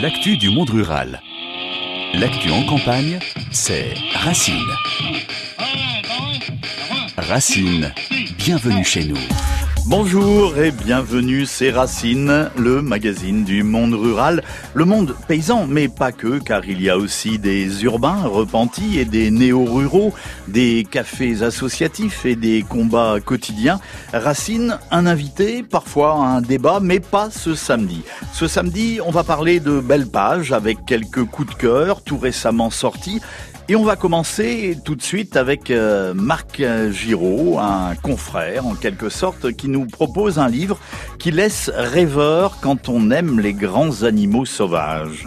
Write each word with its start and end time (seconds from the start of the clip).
L'actu 0.00 0.38
du 0.38 0.48
monde 0.48 0.70
rural. 0.70 1.20
L'actu 2.14 2.50
en 2.50 2.64
campagne, 2.64 3.18
c'est 3.50 3.92
Racine. 4.14 4.54
Racine, 7.18 7.92
bienvenue 8.38 8.84
chez 8.84 9.04
nous. 9.04 9.18
Bonjour 9.86 10.56
et 10.58 10.70
bienvenue, 10.70 11.46
c'est 11.46 11.70
Racine, 11.70 12.50
le 12.56 12.82
magazine 12.82 13.44
du 13.44 13.62
monde 13.62 13.94
rural, 13.94 14.44
le 14.74 14.84
monde 14.84 15.16
paysan, 15.26 15.66
mais 15.66 15.88
pas 15.88 16.12
que, 16.12 16.38
car 16.38 16.64
il 16.64 16.80
y 16.80 16.90
a 16.90 16.96
aussi 16.96 17.38
des 17.38 17.82
urbains 17.84 18.22
repentis 18.24 18.98
et 18.98 19.04
des 19.04 19.30
néo-ruraux, 19.30 20.12
des 20.48 20.86
cafés 20.88 21.42
associatifs 21.42 22.24
et 22.24 22.36
des 22.36 22.62
combats 22.62 23.16
quotidiens. 23.24 23.80
Racine, 24.12 24.78
un 24.90 25.06
invité, 25.06 25.62
parfois 25.62 26.14
un 26.14 26.40
débat, 26.40 26.78
mais 26.80 27.00
pas 27.00 27.30
ce 27.30 27.54
samedi. 27.54 28.02
Ce 28.32 28.46
samedi, 28.46 29.00
on 29.04 29.10
va 29.10 29.24
parler 29.24 29.60
de 29.60 29.80
belles 29.80 30.08
pages 30.08 30.52
avec 30.52 30.84
quelques 30.86 31.24
coups 31.24 31.54
de 31.54 31.58
cœur 31.58 32.02
tout 32.02 32.18
récemment 32.18 32.70
sortis 32.70 33.20
et 33.70 33.76
on 33.76 33.84
va 33.84 33.94
commencer 33.94 34.76
tout 34.84 34.96
de 34.96 35.02
suite 35.02 35.36
avec 35.36 35.70
euh, 35.70 36.12
Marc 36.12 36.60
Giraud, 36.90 37.60
un 37.60 37.94
confrère 37.94 38.66
en 38.66 38.74
quelque 38.74 39.08
sorte, 39.08 39.52
qui 39.52 39.68
nous 39.68 39.86
propose 39.86 40.40
un 40.40 40.48
livre 40.48 40.76
qui 41.20 41.30
laisse 41.30 41.70
rêveur 41.72 42.58
quand 42.60 42.88
on 42.88 43.12
aime 43.12 43.38
les 43.38 43.52
grands 43.52 44.02
animaux 44.02 44.44
sauvages. 44.44 45.24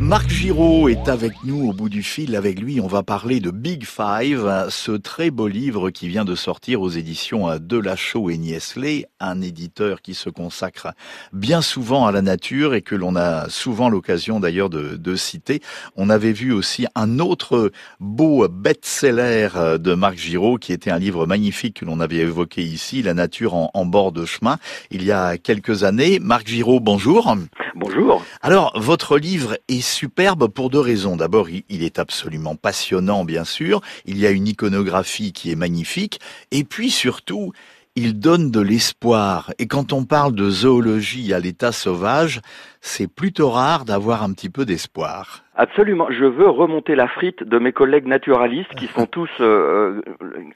Marc 0.00 0.30
Giraud 0.30 0.88
est 0.88 1.08
avec 1.08 1.44
nous 1.44 1.68
au 1.68 1.72
bout 1.74 1.90
du 1.90 2.02
fil. 2.02 2.34
Avec 2.34 2.58
lui, 2.58 2.80
on 2.80 2.86
va 2.86 3.02
parler 3.02 3.38
de 3.38 3.50
Big 3.50 3.84
Five, 3.84 4.66
ce 4.70 4.92
très 4.92 5.30
beau 5.30 5.46
livre 5.46 5.90
qui 5.90 6.08
vient 6.08 6.24
de 6.24 6.34
sortir 6.34 6.80
aux 6.80 6.88
éditions 6.88 7.48
Delachaux 7.60 8.30
et 8.30 8.38
Niesley, 8.38 9.06
un 9.20 9.42
éditeur 9.42 10.00
qui 10.00 10.14
se 10.14 10.30
consacre 10.30 10.88
bien 11.34 11.60
souvent 11.60 12.06
à 12.06 12.12
la 12.12 12.22
nature 12.22 12.74
et 12.74 12.80
que 12.80 12.94
l'on 12.94 13.14
a 13.14 13.50
souvent 13.50 13.90
l'occasion 13.90 14.40
d'ailleurs 14.40 14.70
de, 14.70 14.96
de, 14.96 15.16
citer. 15.16 15.60
On 15.96 16.08
avait 16.08 16.32
vu 16.32 16.50
aussi 16.50 16.86
un 16.94 17.18
autre 17.18 17.70
beau 18.00 18.48
best-seller 18.48 19.48
de 19.78 19.94
Marc 19.94 20.16
Giraud 20.16 20.56
qui 20.56 20.72
était 20.72 20.90
un 20.90 20.98
livre 20.98 21.26
magnifique 21.26 21.80
que 21.80 21.84
l'on 21.84 22.00
avait 22.00 22.16
évoqué 22.16 22.62
ici, 22.62 23.02
La 23.02 23.12
nature 23.12 23.54
en, 23.54 23.70
en 23.74 23.84
bord 23.84 24.12
de 24.12 24.24
chemin, 24.24 24.56
il 24.90 25.04
y 25.04 25.12
a 25.12 25.36
quelques 25.36 25.84
années. 25.84 26.18
Marc 26.20 26.48
Giraud, 26.48 26.80
bonjour. 26.80 27.36
Bonjour. 27.76 28.24
Alors, 28.42 28.72
votre 28.76 29.16
livre 29.16 29.56
est 29.68 29.80
superbe 29.90 30.48
pour 30.48 30.70
deux 30.70 30.80
raisons. 30.80 31.16
D'abord, 31.16 31.48
il 31.50 31.82
est 31.82 31.98
absolument 31.98 32.56
passionnant, 32.56 33.24
bien 33.24 33.44
sûr. 33.44 33.80
Il 34.06 34.18
y 34.18 34.26
a 34.26 34.30
une 34.30 34.48
iconographie 34.48 35.32
qui 35.32 35.50
est 35.50 35.56
magnifique. 35.56 36.20
Et 36.50 36.64
puis, 36.64 36.90
surtout, 36.90 37.52
il 37.96 38.20
donne 38.20 38.50
de 38.50 38.60
l'espoir. 38.60 39.52
Et 39.58 39.66
quand 39.66 39.92
on 39.92 40.04
parle 40.04 40.34
de 40.34 40.48
zoologie 40.48 41.34
à 41.34 41.40
l'état 41.40 41.72
sauvage, 41.72 42.40
c'est 42.80 43.12
plutôt 43.12 43.50
rare 43.50 43.84
d'avoir 43.84 44.22
un 44.22 44.32
petit 44.32 44.48
peu 44.48 44.64
d'espoir. 44.64 45.42
Absolument. 45.56 46.06
Je 46.10 46.24
veux 46.24 46.48
remonter 46.48 46.94
la 46.94 47.08
frite 47.08 47.42
de 47.42 47.58
mes 47.58 47.72
collègues 47.72 48.06
naturalistes 48.06 48.74
qui 48.76 48.86
sont 48.86 49.06
tous 49.06 49.30
euh, 49.40 50.00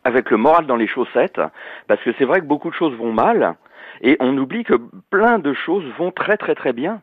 avec 0.04 0.30
le 0.30 0.36
moral 0.36 0.66
dans 0.66 0.76
les 0.76 0.86
chaussettes, 0.86 1.41
parce 1.88 2.00
que 2.02 2.10
c'est 2.19 2.24
vrai 2.24 2.41
que 2.41 2.46
beaucoup 2.46 2.70
de 2.70 2.74
choses 2.74 2.96
vont 2.96 3.12
mal. 3.12 3.56
Et 4.00 4.16
on 4.20 4.36
oublie 4.38 4.64
que 4.64 4.74
plein 5.10 5.38
de 5.38 5.52
choses 5.52 5.84
vont 5.98 6.10
très 6.10 6.36
très 6.36 6.54
très 6.54 6.72
bien. 6.72 7.02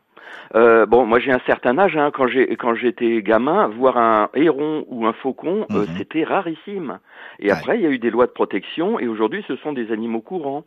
Euh, 0.54 0.86
bon, 0.86 1.06
moi 1.06 1.18
j'ai 1.18 1.32
un 1.32 1.40
certain 1.46 1.78
âge. 1.78 1.96
Hein, 1.96 2.10
quand 2.12 2.26
j'ai 2.26 2.56
quand 2.56 2.74
j'étais 2.74 3.22
gamin, 3.22 3.68
voir 3.68 3.96
un 3.96 4.30
héron 4.34 4.84
ou 4.88 5.06
un 5.06 5.12
faucon, 5.12 5.66
euh, 5.70 5.86
Mhm. 5.86 5.94
c'était 5.98 6.24
rarissime. 6.24 6.98
Et 7.38 7.46
Ouais. 7.46 7.52
après, 7.52 7.78
il 7.78 7.82
y 7.82 7.86
a 7.86 7.90
eu 7.90 7.98
des 7.98 8.10
lois 8.10 8.26
de 8.26 8.32
protection, 8.32 8.98
et 8.98 9.08
aujourd'hui, 9.08 9.44
ce 9.48 9.56
sont 9.56 9.72
des 9.72 9.92
animaux 9.92 10.20
courants. 10.20 10.64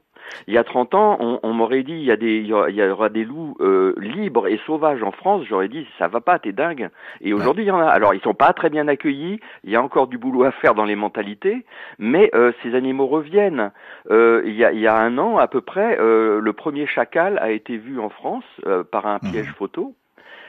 Il 0.47 0.53
y 0.53 0.57
a 0.57 0.63
30 0.63 0.93
ans, 0.95 1.17
on, 1.19 1.39
on 1.43 1.53
m'aurait 1.53 1.83
dit 1.83 1.93
il 1.93 2.03
y 2.03 2.11
a 2.11 2.17
des 2.17 2.37
il 2.37 2.47
y 2.47 2.53
aura, 2.53 2.69
il 2.69 2.75
y 2.75 2.83
aura 2.83 3.09
des 3.09 3.23
loups 3.23 3.55
euh, 3.59 3.93
libres 3.97 4.47
et 4.47 4.59
sauvages 4.65 5.03
en 5.03 5.11
France. 5.11 5.43
J'aurais 5.47 5.67
dit 5.67 5.87
ça 5.97 6.07
va 6.07 6.21
pas, 6.21 6.39
t'es 6.39 6.51
dingue. 6.51 6.89
Et 7.21 7.33
aujourd'hui, 7.33 7.63
il 7.63 7.67
y 7.67 7.71
en 7.71 7.79
a. 7.79 7.87
Alors, 7.87 8.13
ils 8.13 8.21
sont 8.21 8.33
pas 8.33 8.53
très 8.53 8.69
bien 8.69 8.87
accueillis. 8.87 9.39
Il 9.63 9.71
y 9.71 9.75
a 9.75 9.81
encore 9.81 10.07
du 10.07 10.17
boulot 10.17 10.43
à 10.43 10.51
faire 10.51 10.75
dans 10.75 10.85
les 10.85 10.95
mentalités, 10.95 11.65
mais 11.99 12.29
euh, 12.35 12.51
ces 12.63 12.75
animaux 12.75 13.07
reviennent. 13.07 13.71
Euh, 14.11 14.41
il, 14.45 14.55
y 14.55 14.63
a, 14.65 14.71
il 14.71 14.79
y 14.79 14.87
a 14.87 14.95
un 14.95 15.17
an 15.17 15.37
à 15.37 15.47
peu 15.47 15.61
près, 15.61 15.97
euh, 15.99 16.39
le 16.39 16.53
premier 16.53 16.85
chacal 16.87 17.37
a 17.39 17.51
été 17.51 17.77
vu 17.77 17.99
en 17.99 18.09
France 18.09 18.43
euh, 18.65 18.83
par 18.83 19.05
un 19.07 19.19
Mhm. 19.23 19.31
piège 19.31 19.51
photo. 19.57 19.93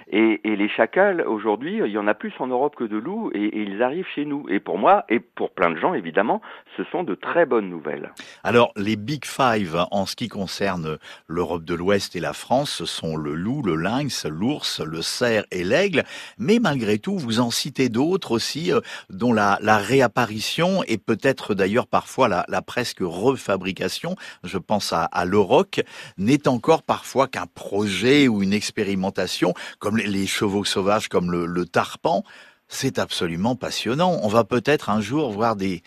Et, 0.08 0.40
et 0.44 0.56
les 0.56 0.68
chacals, 0.68 1.22
aujourd'hui, 1.22 1.80
il 1.84 1.90
y 1.90 1.98
en 1.98 2.06
a 2.06 2.14
plus 2.14 2.32
en 2.38 2.46
Europe 2.46 2.76
que 2.76 2.84
de 2.84 2.96
loups, 2.96 3.30
et, 3.34 3.42
et 3.44 3.62
ils 3.62 3.82
arrivent 3.82 4.06
chez 4.14 4.24
nous. 4.24 4.46
Et 4.48 4.60
pour 4.60 4.78
moi, 4.78 5.04
et 5.08 5.18
pour 5.20 5.50
plein 5.50 5.70
de 5.70 5.78
gens, 5.78 5.94
évidemment, 5.94 6.40
ce 6.76 6.84
sont 6.84 7.02
de 7.02 7.14
très 7.14 7.44
bonnes 7.44 7.68
nouvelles. 7.68 8.12
Alors, 8.44 8.72
les 8.76 8.96
Big 8.96 9.24
Five, 9.24 9.84
en 9.90 10.06
ce 10.06 10.14
qui 10.14 10.28
concerne 10.28 10.98
l'Europe 11.26 11.64
de 11.64 11.74
l'Ouest 11.74 12.14
et 12.14 12.20
la 12.20 12.32
France, 12.32 12.70
ce 12.70 12.84
sont 12.84 13.16
le 13.16 13.34
loup, 13.34 13.62
le 13.62 13.74
lynx, 13.74 14.26
l'ours, 14.26 14.80
le 14.80 15.02
cerf 15.02 15.44
et 15.50 15.64
l'aigle. 15.64 16.04
Mais 16.38 16.58
malgré 16.60 16.98
tout, 16.98 17.18
vous 17.18 17.40
en 17.40 17.50
citez 17.50 17.88
d'autres 17.88 18.32
aussi, 18.32 18.72
euh, 18.72 18.80
dont 19.10 19.32
la, 19.32 19.58
la 19.60 19.78
réapparition 19.78 20.82
et 20.86 20.98
peut-être 20.98 21.54
d'ailleurs 21.54 21.86
parfois 21.88 22.28
la, 22.28 22.44
la 22.48 22.62
presque 22.62 23.00
refabrication, 23.00 24.14
je 24.44 24.58
pense 24.58 24.92
à, 24.92 25.04
à 25.04 25.24
l'auroch, 25.24 25.80
n'est 26.16 26.46
encore 26.46 26.82
parfois 26.82 27.26
qu'un 27.26 27.46
projet 27.46 28.28
ou 28.28 28.42
une 28.42 28.52
expérimentation, 28.52 29.52
comme 29.80 29.95
les, 29.96 30.26
chevaux 30.26 30.64
sauvages, 30.64 31.08
comme 31.08 31.30
le, 31.30 31.46
le 31.46 31.66
tarpan. 31.66 32.22
C'est 32.68 32.98
absolument 32.98 33.54
passionnant. 33.54 34.18
On 34.22 34.28
va 34.28 34.44
peut-être 34.44 34.90
un 34.90 35.00
jour 35.00 35.30
voir 35.30 35.56
des 35.56 35.82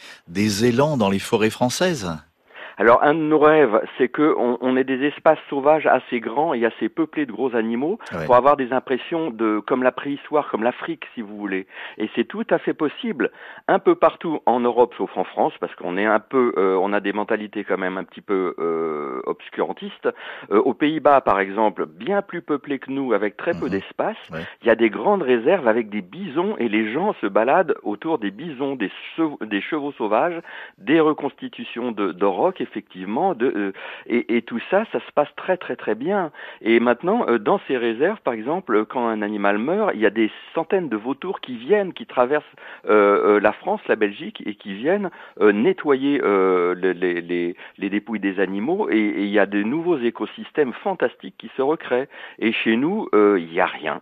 élans 0.66 0.98
dans 0.98 1.10
les 1.10 1.20
forêts 1.20 1.50
françaises. 1.50 2.10
Alors, 2.80 3.04
un 3.04 3.14
de 3.14 3.20
nos 3.20 3.40
rêves, 3.40 3.82
c'est 3.98 4.08
que 4.08 4.34
on, 4.38 4.58
on 4.62 4.78
ait 4.78 4.86
des 4.86 5.04
espaces 5.06 5.38
sauvages 5.50 5.86
assez 5.86 6.22
grands 6.22 6.54
et 6.54 6.66
assez 6.66 6.88
peuplés 6.88 7.26
de 7.26 7.32
gros 7.34 7.54
animaux 7.56 8.00
Ouais. 8.14 8.26
pour 8.26 8.36
avoir 8.36 8.56
des 8.56 8.72
impressions 8.72 9.32
de 9.32 9.60
comme 9.60 9.84
la 9.84 9.92
préhistoire, 9.92 10.50
comme 10.50 10.64
l'Afrique, 10.64 11.04
si 11.14 11.22
vous 11.22 11.36
voulez. 11.38 11.68
Et 11.98 12.10
c'est 12.16 12.24
tout 12.24 12.46
à 12.50 12.58
fait 12.58 12.74
possible, 12.74 13.32
un 13.68 13.80
peu 13.80 13.96
partout 13.96 14.40
en 14.46 14.62
Europe, 14.62 14.94
sauf 14.98 15.12
en 15.18 15.26
France, 15.26 15.54
parce 15.60 15.76
qu'on 15.76 15.98
est 15.98 16.06
un 16.06 16.20
peu, 16.22 16.54
euh, 16.58 16.78
on 16.82 16.94
a 16.94 17.02
des 17.02 17.12
mentalités 17.12 17.66
quand 17.66 17.78
même 17.78 17.98
un 17.98 18.06
petit 18.06 18.22
peu 18.22 18.56
euh, 18.60 19.22
obscurantistes. 19.26 20.08
Euh, 20.52 20.60
aux 20.62 20.74
Pays-Bas, 20.74 21.20
par 21.22 21.40
exemple, 21.42 21.86
bien 21.86 22.22
plus 22.22 22.42
peuplés 22.42 22.80
que 22.80 22.92
nous, 22.92 23.12
avec 23.12 23.36
très 23.36 23.54
peu 23.54 23.66
Mhm. 23.66 23.72
d'espace, 23.72 24.18
Ouais. 24.32 24.40
il 24.62 24.68
y 24.68 24.72
a 24.72 24.76
des 24.76 24.90
grandes 24.90 25.22
réserves 25.24 25.68
avec 25.68 25.90
des 25.90 26.02
bisons 26.02 26.56
et 26.58 26.70
les 26.70 26.94
gens 26.94 27.14
se 27.20 27.28
baladent 27.28 27.76
autour 27.84 28.20
des 28.20 28.32
bisons, 28.32 28.76
des, 28.78 28.92
chevaux, 29.18 29.38
des 29.42 29.60
chevaux 29.62 29.92
sauvages, 29.98 30.40
des 30.78 31.02
reconstitutions 31.02 31.92
de, 31.92 32.14
de 32.14 32.26
rocs, 32.26 32.62
effectivement, 32.70 33.36
euh, 33.42 33.72
et, 34.06 34.42
tout 34.44 34.60
ça, 34.70 34.86
ça 34.92 35.00
se 35.00 35.12
passe 35.14 35.34
très 35.36 35.58
très 35.58 35.76
très 35.76 35.96
bien. 35.96 36.32
Et 36.62 36.80
maintenant, 36.80 37.26
euh, 37.28 37.38
dans 37.40 37.60
ces 37.68 37.78
réserves, 37.78 38.20
par 38.24 38.34
exemple, 38.34 38.76
euh, 38.76 38.86
quand 38.86 39.08
un 39.08 39.22
animal 39.22 39.58
meurt, 39.58 39.92
il 39.96 40.02
y 40.02 40.06
a 40.06 40.10
des 40.10 40.32
centaines 40.54 40.90
de 40.90 40.98
vautours 40.98 41.42
qui 41.42 41.56
viennent, 41.58 41.94
qui 41.94 42.06
traversent 42.06 42.44
la 42.86 43.54
France, 43.54 43.82
la 43.88 43.96
Belgique, 43.96 44.42
et 44.46 44.56
qui 44.56 44.74
viennent 44.74 45.10
nettoyer 45.40 46.20
le- 46.20 46.74
les, 47.02 47.22
les, 47.22 47.56
les 47.78 47.90
dépouilles 47.90 48.20
des 48.20 48.40
animaux. 48.40 48.90
Et, 48.90 48.98
et 48.98 49.24
il 49.24 49.30
y 49.30 49.40
a 49.40 49.46
de 49.46 49.62
nouveaux 49.64 49.98
écosystèmes 49.98 50.74
fantastiques 50.74 51.36
qui 51.38 51.50
se 51.56 51.62
recréent. 51.62 52.08
Et 52.40 52.52
chez 52.52 52.76
nous, 52.76 53.08
il 53.14 53.48
n'y 53.52 53.60
a 53.60 53.66
rien. 53.66 54.02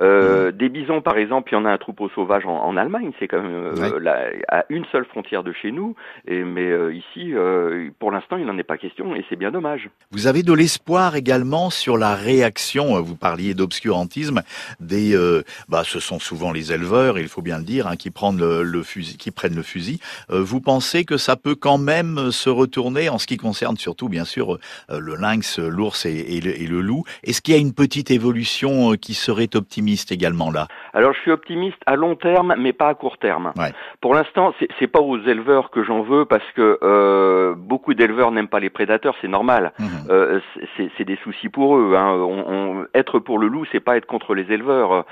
Euh, 0.00 0.52
Des 0.52 0.68
bisons, 0.68 1.00
par 1.02 1.16
exemple, 1.18 1.50
il 1.52 1.54
y 1.54 1.58
en 1.58 1.64
a 1.64 1.70
un 1.70 1.78
troupeau 1.78 2.08
sauvage 2.14 2.46
en, 2.46 2.56
en 2.56 2.76
Allemagne, 2.76 3.10
c'est 3.18 3.28
quand 3.28 3.42
même 3.42 3.52
euh, 3.52 3.74
Ouais. 3.74 4.00
la- 4.00 4.28
à 4.48 4.64
une 4.68 4.84
seule 4.92 5.04
frontière 5.04 5.42
de 5.42 5.52
chez 5.52 5.70
nous. 5.72 5.94
Et, 6.26 6.44
mais 6.44 6.70
euh, 6.70 6.94
ici, 6.94 7.34
euh, 7.34 7.90
pour 7.98 8.10
l'instant, 8.10 8.36
il 8.36 8.46
n'en 8.46 8.56
est 8.56 8.62
pas 8.62 8.78
question, 8.78 9.14
et 9.14 9.24
c'est 9.28 9.36
bien 9.36 9.50
dommage. 9.50 9.90
Vous 10.12 10.26
avez 10.26 10.42
de 10.42 10.52
l'espoir 10.52 11.16
également 11.16 11.70
sur 11.70 11.98
la 11.98 12.14
réaction, 12.14 13.00
vous 13.02 13.16
parliez 13.16 13.54
d'obscurantisme, 13.54 14.42
des, 14.80 15.14
euh, 15.14 15.42
bah, 15.68 15.82
ce 15.84 16.00
sont 16.00 16.18
souvent 16.18 16.52
les 16.52 16.72
éleveurs, 16.72 17.18
il 17.18 17.28
faut 17.28 17.42
bien 17.42 17.58
le 17.58 17.64
dire, 17.64 17.86
hein, 17.86 17.96
qui, 17.96 18.10
prennent 18.10 18.38
le, 18.38 18.62
le 18.62 18.82
fusil, 18.82 19.16
qui 19.18 19.30
prennent 19.30 19.56
le 19.56 19.62
fusil. 19.62 20.00
Euh, 20.30 20.40
vous 20.42 20.60
pensez 20.60 21.04
que 21.04 21.16
ça 21.18 21.36
peut 21.36 21.54
quand 21.54 21.78
même 21.78 22.30
se 22.30 22.48
retourner 22.48 23.08
en 23.08 23.18
ce 23.18 23.26
qui 23.26 23.36
concerne 23.36 23.76
surtout, 23.76 24.08
bien 24.08 24.24
sûr, 24.24 24.58
euh, 24.90 24.98
le 25.00 25.16
lynx, 25.16 25.58
l'ours 25.58 26.06
et, 26.06 26.12
et 26.36 26.40
le, 26.40 26.60
et 26.60 26.66
le 26.66 26.80
loup? 26.80 27.04
Est-ce 27.24 27.42
qu'il 27.42 27.54
y 27.54 27.56
a 27.56 27.60
une 27.60 27.74
petite 27.74 28.10
évolution 28.10 28.92
euh, 28.92 28.96
qui 28.96 29.14
serait 29.14 29.54
optimiste 29.54 29.81
également 30.10 30.50
là 30.50 30.68
Alors, 30.92 31.12
je 31.12 31.20
suis 31.20 31.30
optimiste 31.30 31.78
à 31.86 31.96
long 31.96 32.14
terme, 32.16 32.54
mais 32.58 32.72
pas 32.72 32.88
à 32.88 32.94
court 32.94 33.18
terme. 33.18 33.52
Ouais. 33.56 33.72
Pour 34.00 34.14
l'instant, 34.14 34.52
c'est 34.58 34.68
c'est 34.78 34.86
pas 34.86 35.00
aux 35.00 35.18
éleveurs 35.18 35.70
que 35.70 35.82
j'en 35.84 36.02
veux, 36.02 36.24
parce 36.24 36.44
que 36.56 36.78
euh, 36.82 37.54
beaucoup 37.56 37.94
d'éleveurs 37.94 38.30
n'aiment 38.32 38.48
pas 38.48 38.60
les 38.60 38.70
prédateurs, 38.70 39.14
c'est 39.20 39.28
normal. 39.28 39.72
Mhm. 39.78 39.86
Euh, 40.10 40.40
c'est 40.76 40.90
c'est 40.96 41.04
des 41.04 41.16
soucis 41.24 41.48
pour 41.48 41.76
eux. 41.76 41.94
Hein. 41.96 42.10
On, 42.16 42.44
on- 42.48 42.86
être 42.94 43.18
pour 43.18 43.38
le 43.38 43.48
loup, 43.48 43.64
c'est 43.72 43.80
pas 43.80 43.96
être 43.96 44.06
contre 44.06 44.34
les 44.34 44.50
éleveurs. 44.52 45.04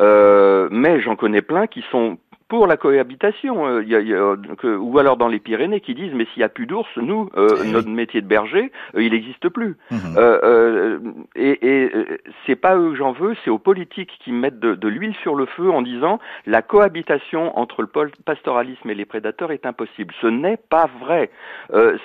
Euh, 0.00 0.68
mais 0.70 1.00
j'en 1.00 1.16
connais 1.16 1.42
plein 1.42 1.66
qui 1.66 1.82
sont 1.90 2.18
pour 2.48 2.66
la 2.66 2.76
cohabitation, 2.76 3.66
euh, 3.66 3.82
y 3.82 3.94
a, 3.96 4.36
que, 4.56 4.76
ou 4.76 4.98
alors 4.98 5.16
dans 5.16 5.26
les 5.26 5.40
Pyrénées 5.40 5.80
qui 5.80 5.94
disent 5.94 6.12
mais 6.14 6.26
s'il 6.26 6.40
n'y 6.40 6.44
a 6.44 6.48
plus 6.48 6.66
d'ours, 6.66 6.88
nous, 6.96 7.28
euh, 7.36 7.48
eh 7.64 7.68
notre 7.68 7.88
métier 7.88 8.20
de 8.20 8.26
berger, 8.26 8.70
euh, 8.94 9.02
il 9.02 9.12
n'existe 9.12 9.48
plus. 9.48 9.76
Mhm. 9.90 11.24
et 11.34 11.56
et 11.66 11.90
c'est 12.46 12.56
pas 12.56 12.76
eux 12.76 12.90
que 12.90 12.96
j'en 12.96 13.12
veux, 13.12 13.34
c'est 13.44 13.50
aux 13.50 13.58
politiques 13.58 14.12
qui 14.22 14.30
mettent 14.30 14.60
de, 14.60 14.74
de 14.74 14.88
l'huile 14.88 15.14
sur 15.22 15.34
le 15.34 15.46
feu 15.46 15.70
en 15.70 15.82
disant 15.82 16.20
la 16.46 16.62
cohabitation 16.62 17.58
entre 17.58 17.82
le 17.82 17.88
pastoralisme 18.24 18.88
et 18.90 18.94
les 18.94 19.04
prédateurs 19.04 19.50
est 19.50 19.66
impossible. 19.66 20.14
Ce 20.20 20.26
n'est 20.26 20.56
pas 20.56 20.88
vrai. 21.00 21.30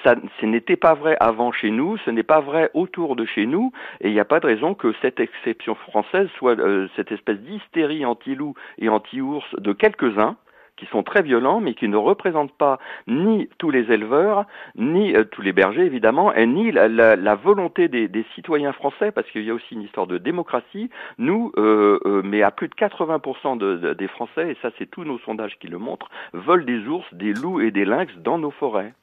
ça, 0.03 0.15
ce 0.39 0.45
n'était 0.45 0.75
pas 0.75 0.95
vrai 0.95 1.17
avant 1.19 1.51
chez 1.51 1.69
nous, 1.69 1.97
ce 2.05 2.09
n'est 2.09 2.23
pas 2.23 2.39
vrai 2.39 2.71
autour 2.73 3.15
de 3.15 3.25
chez 3.25 3.45
nous, 3.45 3.71
et 3.99 4.07
il 4.07 4.13
n'y 4.13 4.19
a 4.19 4.25
pas 4.25 4.39
de 4.39 4.47
raison 4.47 4.73
que 4.73 4.93
cette 5.01 5.19
exception 5.19 5.75
française 5.75 6.27
soit 6.37 6.55
cette 6.95 7.11
espèce 7.11 7.37
d'hystérie 7.39 8.05
anti-loup 8.05 8.55
et 8.79 8.89
anti-ours 8.89 9.45
de 9.57 9.73
quelques-uns 9.73 10.31
qui 10.81 10.87
sont 10.87 11.03
très 11.03 11.21
violents, 11.21 11.61
mais 11.61 11.75
qui 11.75 11.87
ne 11.87 11.95
représentent 11.95 12.57
pas 12.57 12.79
ni 13.05 13.47
tous 13.59 13.69
les 13.69 13.91
éleveurs, 13.91 14.45
ni 14.75 15.15
euh, 15.15 15.23
tous 15.25 15.43
les 15.43 15.53
bergers 15.53 15.85
évidemment, 15.85 16.33
et 16.33 16.47
ni 16.47 16.71
la, 16.71 17.35
volonté 17.35 17.87
des, 17.87 18.25
citoyens 18.33 18.73
français, 18.73 19.11
parce 19.11 19.29
qu'il 19.29 19.43
y 19.43 19.51
a 19.51 19.53
aussi 19.53 19.75
une 19.75 19.83
histoire 19.83 20.07
de 20.07 20.17
démocratie. 20.17 20.89
Nous, 21.19 21.51
euh, 21.57 21.99
euh, 22.05 22.23
mais 22.25 22.41
à 22.41 22.49
plus 22.49 22.67
de 22.67 22.73
80% 22.73 23.95
des 23.95 24.07
Français, 24.07 24.51
et 24.51 24.57
ça 24.63 24.69
c'est 24.79 24.89
tous 24.89 25.03
nos 25.03 25.19
sondages 25.19 25.59
qui 25.59 25.67
le 25.67 25.77
montrent, 25.77 26.09
veulent 26.33 26.65
des 26.65 26.87
ours, 26.87 27.05
des 27.13 27.33
loups 27.33 27.61
et 27.61 27.69
des 27.69 27.85
lynx 27.85 28.11
dans 28.17 28.39
nos 28.39 28.51
forêts. 28.51 28.93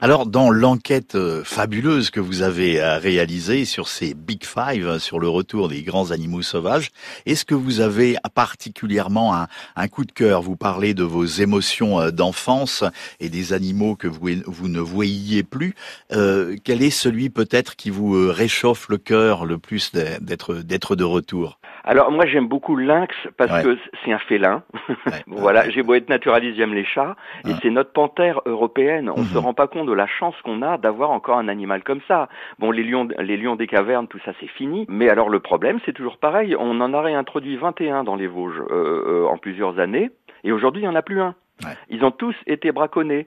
Alors, 0.00 0.26
dans 0.26 0.50
l'enquête 0.50 1.16
euh, 1.16 1.42
fabuleuse 1.44 2.10
que 2.10 2.20
vous 2.20 2.42
avez 2.42 2.80
euh, 2.80 2.98
réalisée 2.98 3.64
sur 3.64 3.88
ces 3.88 4.14
Big 4.14 4.44
Five, 4.44 4.86
euh, 4.86 4.98
sur 4.98 5.18
le 5.18 5.28
retour 5.28 5.68
des 5.68 5.82
grands 5.82 6.12
animaux 6.12 6.42
sauvages, 6.42 6.90
est-ce 7.26 7.44
que 7.44 7.54
vous 7.54 7.80
avez 7.80 8.16
particulièrement 8.34 9.34
un, 9.34 9.88
coup 9.88 10.04
de 10.04 10.12
cœur? 10.12 10.42
Vous 10.42 10.56
parlez 10.56 10.94
de 10.94 11.02
vos 11.02 11.24
émotions 11.24 12.10
d'enfance 12.10 12.84
et 13.18 13.28
des 13.28 13.52
animaux 13.52 13.96
que 13.96 14.06
vous, 14.06 14.68
ne 14.68 14.80
voyiez 14.80 15.42
plus. 15.42 15.74
quel 16.10 16.82
est 16.82 16.90
celui 16.90 17.30
peut-être 17.30 17.74
qui 17.76 17.90
vous 17.90 18.30
réchauffe 18.30 18.88
le 18.88 18.98
cœur 18.98 19.44
le 19.44 19.58
plus 19.58 19.92
d'être 19.92 20.94
de 20.94 21.04
retour? 21.04 21.58
Alors 21.84 22.10
moi 22.10 22.26
j'aime 22.26 22.48
beaucoup 22.48 22.76
le 22.76 22.84
lynx 22.84 23.14
parce 23.36 23.62
que 23.62 23.78
c'est 24.04 24.12
un 24.12 24.18
félin. 24.18 24.62
voilà, 25.26 25.68
j'ai 25.70 25.82
beau 25.82 25.94
être 25.94 26.08
naturaliste, 26.08 26.56
j'aime 26.56 26.74
les 26.74 26.84
chats 26.84 27.16
et 27.46 27.52
c'est 27.62 27.70
notre 27.70 27.92
panthère 27.92 28.40
européenne. 28.46 29.10
On 29.14 29.20
ne 29.20 29.26
se 29.26 29.34
mhm. 29.34 29.44
rend 29.44 29.54
pas 29.54 29.66
compte 29.66 29.86
de 29.86 29.92
la 29.92 30.06
chance 30.06 30.34
qu'on 30.42 30.62
a 30.62 30.78
d'avoir 30.78 31.10
encore 31.10 31.38
un 31.38 31.48
animal 31.48 31.82
comme 31.82 32.00
ça. 32.08 32.28
Bon, 32.58 32.70
les 32.70 32.82
lions, 32.82 33.08
les 33.18 33.36
lions 33.36 33.56
des 33.56 33.66
cavernes, 33.66 34.08
tout 34.08 34.20
ça 34.24 34.32
c'est 34.40 34.48
fini. 34.48 34.86
Mais 34.88 35.08
alors 35.08 35.28
le 35.28 35.40
problème, 35.40 35.78
c'est 35.84 35.92
toujours 35.92 36.18
pareil. 36.18 36.56
On 36.58 36.80
en 36.80 36.94
a 36.94 37.00
réintroduit 37.00 37.56
21 37.56 38.04
dans 38.04 38.16
les 38.16 38.26
Vosges 38.26 38.60
euh, 38.70 39.24
euh, 39.24 39.26
en 39.26 39.38
plusieurs 39.38 39.78
années 39.78 40.10
et 40.44 40.52
aujourd'hui 40.52 40.82
il 40.82 40.88
n'y 40.88 40.92
en 40.92 40.96
a 40.96 41.02
plus 41.02 41.20
un. 41.20 41.34
Ils 41.90 42.04
ont 42.04 42.10
tous 42.10 42.34
été 42.46 42.72
braconnés. 42.72 43.26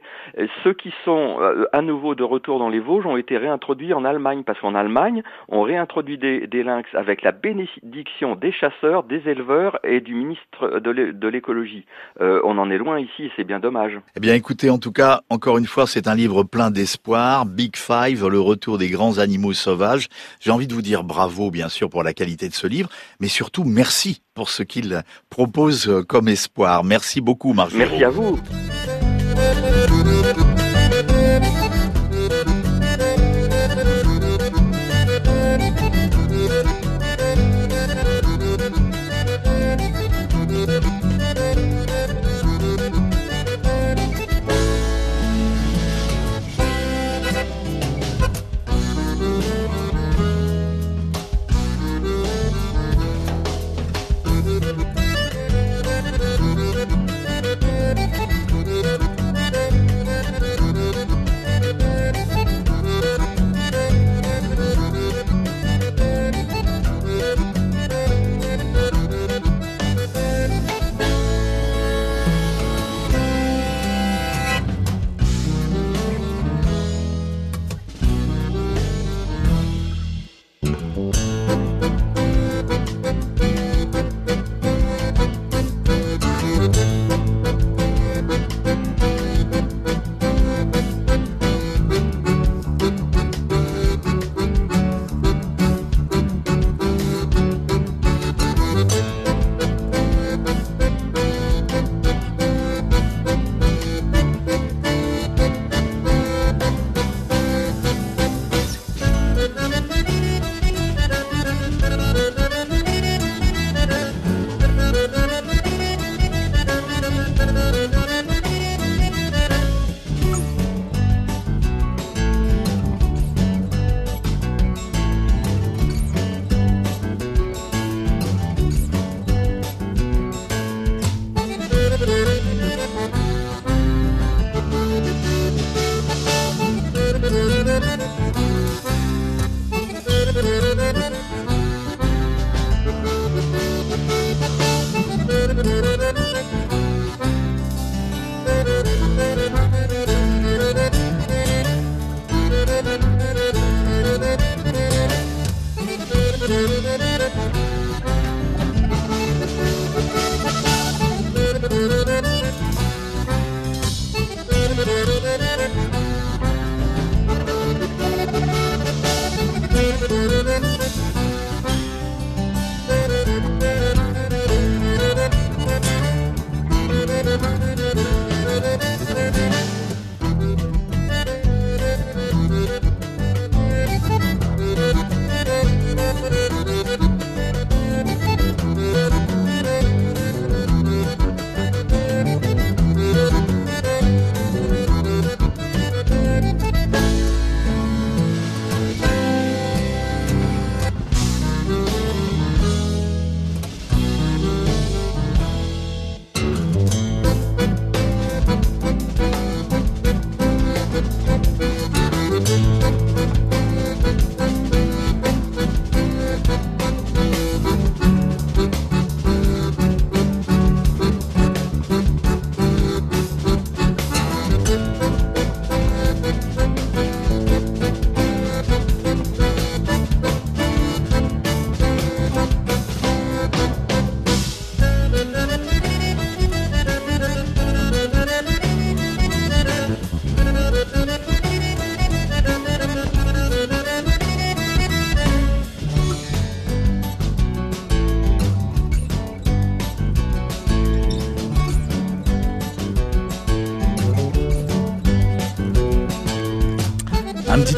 Ceux 0.63 0.73
qui 0.73 0.93
sont 1.03 1.37
euh, 1.41 1.65
à 1.73 1.81
nouveau 1.81 2.15
de 2.15 2.23
retour 2.23 2.59
dans 2.59 2.69
les 2.69 2.79
Vosges 2.79 3.05
ont 3.05 3.17
été 3.17 3.37
réintroduits 3.37 3.93
en 3.93 4.05
Allemagne, 4.05 4.43
parce 4.43 4.59
qu'en 4.59 4.75
Allemagne, 4.75 5.23
on 5.49 5.61
réintroduit 5.61 6.17
des, 6.17 6.47
lynx 6.63 6.87
avec 6.93 7.23
la 7.23 7.31
bénédiction 7.31 8.35
des 8.35 8.51
chasseurs, 8.51 9.03
des 9.03 9.27
éleveurs 9.27 9.79
et 9.83 9.99
du 9.99 10.13
ministre 10.13 10.79
de 10.79 11.27
l'écologie. 11.27 11.85
Euh, 12.21 12.39
on 12.43 12.57
en 12.57 12.69
est 12.69 12.77
loin 12.77 12.99
ici, 12.99 13.31
c'est 13.35 13.43
bien 13.43 13.59
dommage. 13.59 13.99
Eh 14.15 14.19
bien 14.19 14.35
écoutez, 14.35 14.69
en 14.69 14.77
tout 14.77 14.91
cas, 14.91 15.21
encore 15.29 15.57
une 15.57 15.65
fois, 15.65 15.87
c'est 15.87 16.07
un 16.07 16.15
livre 16.15 16.43
plein 16.43 16.71
d'espoir. 16.71 17.45
Big 17.45 17.75
Five, 17.75 18.27
le 18.27 18.39
retour 18.39 18.77
des 18.77 18.89
grands 18.89 19.17
animaux 19.17 19.53
sauvages. 19.53 20.07
J'ai 20.39 20.51
envie 20.51 20.67
de 20.67 20.73
vous 20.73 20.81
dire 20.81 21.03
bravo, 21.03 21.51
bien 21.51 21.69
sûr, 21.69 21.89
pour 21.89 22.03
la 22.03 22.13
qualité 22.13 22.47
de 22.47 22.53
ce 22.53 22.67
livre, 22.67 22.89
mais 23.19 23.27
surtout 23.27 23.63
merci 23.63 24.21
pour 24.33 24.49
ce 24.49 24.63
qu'il 24.63 25.03
propose 25.29 26.03
comme 26.07 26.27
espoir. 26.27 26.83
Merci 26.83 27.21
beaucoup, 27.21 27.53
Marc. 27.53 27.73
Merci 27.73 28.03
à 28.03 28.09
vous. 28.09 28.39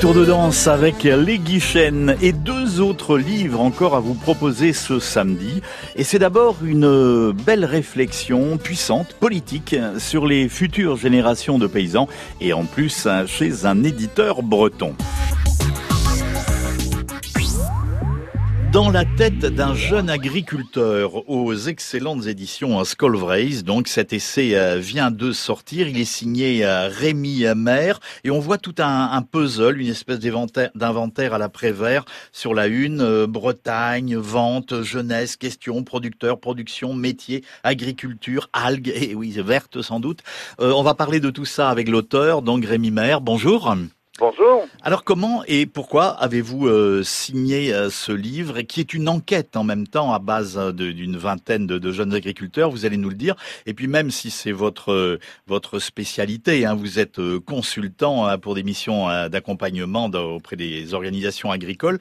Tour 0.03 0.13
de 0.13 0.25
danse 0.25 0.67
avec 0.67 1.03
Les 1.03 1.39
Guichènes 1.39 2.17
et 2.22 2.33
deux 2.33 2.81
autres 2.81 3.17
livres 3.17 3.62
encore 3.62 3.95
à 3.95 4.01
vous 4.01 4.15
proposer 4.15 4.74
ce 4.74 5.00
samedi. 5.00 5.62
Et 5.95 6.03
c'est 6.03 6.19
d'abord 6.19 6.57
une 6.62 7.31
belle 7.31 7.63
réflexion 7.63 8.57
puissante, 8.57 9.13
politique, 9.13 9.77
sur 10.00 10.25
les 10.25 10.50
futures 10.50 10.98
générations 10.98 11.57
de 11.57 11.67
paysans 11.67 12.10
et 12.41 12.51
en 12.51 12.65
plus 12.65 13.07
chez 13.27 13.65
un 13.65 13.81
éditeur 13.86 14.43
breton. 14.43 14.93
Dans 18.74 18.89
la 18.89 19.06
tête 19.06 19.46
d'un 19.46 19.75
jeune 19.75 20.10
agriculteur 20.10 21.30
aux 21.30 21.53
excellentes 21.53 22.25
éditions 22.25 22.84
Skolvreis. 22.84 23.62
Donc 23.62 23.88
cet 23.88 24.13
essai 24.13 24.56
euh, 24.56 24.80
vient 24.80 25.12
de 25.12 25.32
sortir. 25.32 25.88
Il 25.88 26.00
est 26.00 26.06
signé 26.06 26.65
euh, 26.65 26.88
Rémi 26.88 27.46
Maire 27.56 28.00
et 28.24 28.32
on 28.32 28.39
voit 28.39 28.58
tout 28.58 28.74
un, 28.80 29.22
puzzle, 29.22 29.80
une 29.80 29.89
espèce 29.89 30.18
d'inventaire 30.18 31.34
à 31.36 31.38
la 31.38 31.50
Prévert 31.50 32.06
sur 32.32 32.56
la 32.56 32.65
une. 32.65 33.01
Euh, 33.01 33.27
Bretagne, 33.27 34.15
vente, 34.15 34.82
jeunesse, 34.82 35.38
questions, 35.38 35.84
producteurs, 35.84 36.39
production, 36.39 36.96
métier, 36.96 37.44
agriculture, 37.63 38.50
algues, 38.53 38.92
et 38.96 39.13
oui, 39.13 39.38
verte 39.38 39.84
sans 39.84 40.00
doute. 40.00 40.22
on 40.58 40.82
va 40.82 40.96
parler 40.96 41.20
de 41.20 41.30
tout 41.30 41.46
ça 41.46 41.70
avec 41.70 41.88
l'auteur, 41.88 42.42
donc 42.42 42.65
Rémi 42.65 42.89
Maire. 42.89 43.22
Bonjour. 43.22 43.75
Bonjour. 44.20 44.67
Alors 44.84 45.03
comment 45.03 45.43
et 45.48 45.65
pourquoi 45.65 46.10
avez-vous 46.10 46.67
euh, 46.67 47.01
signé 47.01 47.74
euh, 47.74 47.89
ce 47.89 48.12
livre 48.12 48.62
qui 48.62 48.79
est 48.79 48.93
une 48.93 49.10
enquête 49.10 49.58
en 49.58 49.63
même 49.63 49.88
temps 49.88 50.13
à 50.13 50.20
base 50.20 50.55
euh, 50.55 50.72
d'une 50.72 51.17
vingtaine 51.17 51.65
de, 51.65 51.91
jeunes 51.91 52.13
agriculteurs, 52.13 52.70
vous 52.70 52.86
allez 52.86 52.98
nous 52.98 53.10
le 53.10 53.15
dire. 53.15 53.36
Et 53.65 53.74
puis 53.74 53.88
même 53.88 54.12
si 54.12 54.29
c'est 54.29 54.51
votre 54.51 55.17
votre 55.48 55.79
spécialité, 55.79 56.63
hein, 56.63 56.75
vous 56.75 57.00
êtes 57.00 57.20
consultant 57.48 58.27
hein, 58.27 58.38
pour 58.38 58.53
des 58.53 58.62
missions 58.62 59.08
d'accompagnement 59.29 60.05
auprès 60.05 60.58
des 60.58 60.93
organisations 60.93 61.50
agricoles, 61.50 61.98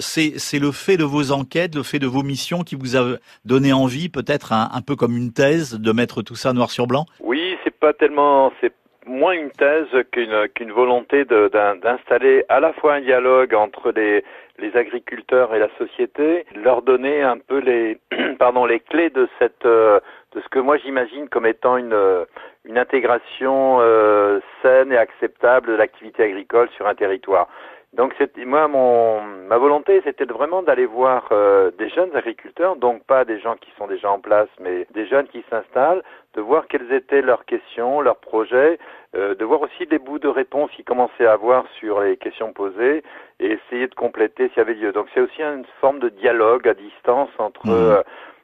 c'est 0.00 0.58
le 0.58 0.72
fait 0.72 0.96
de 0.96 1.04
vos 1.04 1.30
enquêtes, 1.30 1.76
le 1.76 1.84
fait 1.84 2.00
de 2.00 2.08
vos 2.08 2.24
missions 2.24 2.64
qui 2.64 2.74
vous 2.74 2.96
a 2.96 3.16
donné 3.44 3.72
envie, 3.72 4.08
peut-être 4.08 4.52
un, 4.52 4.70
un, 4.72 4.80
peu 4.80 4.96
comme 4.96 5.16
une 5.16 5.32
thèse, 5.32 5.74
de 5.74 5.92
mettre 5.92 6.22
tout 6.22 6.34
ça 6.34 6.52
noir 6.52 6.72
sur 6.72 6.88
blanc? 6.88 7.06
Oui, 7.20 7.56
c'est 7.62 7.78
pas 7.78 7.92
tellement 7.92 8.52
c'est 8.60 8.72
moins 9.08 9.32
une 9.32 9.50
thèse 9.50 9.88
qu'une 10.12 10.48
qu'une 10.48 10.72
volonté 10.72 11.24
d'installer 11.24 12.44
à 12.48 12.60
la 12.60 12.72
fois 12.74 12.94
un 12.94 13.00
dialogue 13.00 13.54
entre 13.54 13.90
les, 13.90 14.24
les 14.58 14.76
agriculteurs 14.76 15.54
et 15.54 15.58
la 15.58 15.68
société, 15.78 16.44
leur 16.54 16.82
donner 16.82 17.22
un 17.22 17.38
peu 17.38 17.58
les 17.58 17.98
pardon 18.38 18.66
les 18.66 18.80
clés 18.80 19.10
de 19.10 19.28
cette 19.38 19.66
euh, 19.66 20.00
de 20.34 20.40
ce 20.40 20.48
que 20.48 20.58
moi 20.58 20.76
j'imagine 20.78 21.28
comme 21.28 21.46
étant 21.46 21.76
une 21.76 22.26
une 22.64 22.78
intégration 22.78 23.78
euh, 23.80 24.40
saine 24.62 24.92
et 24.92 24.98
acceptable 24.98 25.68
de 25.68 25.74
l'activité 25.74 26.22
agricole 26.24 26.68
sur 26.76 26.86
un 26.86 26.94
territoire. 26.94 27.48
Donc 27.94 28.14
moi 28.44 28.68
mon 28.68 29.22
ma 29.22 29.56
volonté 29.56 30.02
c'était 30.04 30.26
vraiment 30.26 30.62
d'aller 30.62 30.84
voir 30.84 31.28
euh, 31.32 31.70
des 31.78 31.88
jeunes 31.88 32.14
agriculteurs, 32.14 32.76
donc 32.76 33.02
pas 33.04 33.24
des 33.24 33.40
gens 33.40 33.56
qui 33.56 33.70
sont 33.78 33.86
déjà 33.86 34.10
en 34.10 34.20
place, 34.20 34.48
mais 34.60 34.86
des 34.92 35.06
jeunes 35.06 35.26
qui 35.28 35.42
s'installent, 35.48 36.02
de 36.34 36.40
voir 36.42 36.66
quelles 36.68 36.92
étaient 36.92 37.22
leurs 37.22 37.46
questions, 37.46 38.02
leurs 38.02 38.18
projets, 38.18 38.78
euh, 39.16 39.34
de 39.34 39.44
voir 39.44 39.62
aussi 39.62 39.86
des 39.86 39.98
bouts 39.98 40.18
de 40.18 40.28
réponse 40.28 40.70
qu'ils 40.72 40.84
commençaient 40.84 41.26
à 41.26 41.32
avoir 41.32 41.64
sur 41.78 42.00
les 42.00 42.18
questions 42.18 42.52
posées 42.52 43.02
et 43.40 43.52
essayer 43.52 43.86
de 43.86 43.94
compléter 43.94 44.48
s'il 44.48 44.58
y 44.58 44.60
avait 44.60 44.74
lieu. 44.74 44.92
Donc 44.92 45.06
c'est 45.14 45.20
aussi 45.20 45.42
une 45.42 45.64
forme 45.80 45.98
de 45.98 46.10
dialogue 46.10 46.68
à 46.68 46.74
distance 46.74 47.30
entre 47.38 47.66
mmh. 47.66 47.70
euh, 47.70 48.02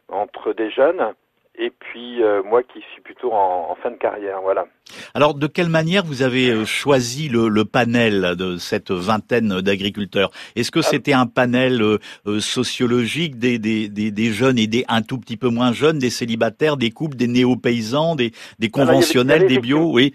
entre 0.09 0.53
des 0.55 0.71
jeunes 0.71 1.15
et 1.57 1.71
puis 1.71 2.23
euh, 2.23 2.43
moi 2.43 2.63
qui 2.63 2.81
suis 2.93 3.01
plutôt 3.03 3.33
en, 3.33 3.75
fin 3.83 3.91
de 3.91 3.97
carrière, 3.97 4.41
voilà. 4.43 4.67
Alors 5.15 5.35
de 5.35 5.47
quelle 5.47 5.69
manière 5.69 6.05
vous 6.05 6.23
avez 6.23 6.51
euh, 6.51 6.65
choisi 6.65 7.29
le, 7.29 7.65
panel 7.65 8.35
de 8.37 8.57
cette 8.57 8.91
vingtaine 8.91 9.61
d'agriculteurs? 9.61 10.31
Est-ce 10.57 10.71
que 10.71 10.81
ah. 10.81 10.83
c'était 10.83 11.13
un 11.13 11.27
panel 11.27 11.81
euh, 11.83 11.99
sociologique 12.41 13.39
des, 13.39 13.59
des, 13.59 13.89
des, 13.89 14.33
jeunes 14.33 14.59
et 14.59 14.67
des 14.67 14.85
un 14.89 15.03
tout 15.03 15.19
petit 15.19 15.37
peu 15.37 15.49
moins 15.49 15.73
jeunes, 15.73 15.99
des 15.99 16.11
célibataires, 16.11 16.77
des 16.77 16.91
couples, 16.91 17.17
des 17.17 17.29
néo-paysans, 17.29 18.17
des, 18.17 18.33
des 18.59 18.71
conventionnels, 18.71 19.47
des 19.47 19.59
bio, 19.59 19.93
oui 19.93 20.15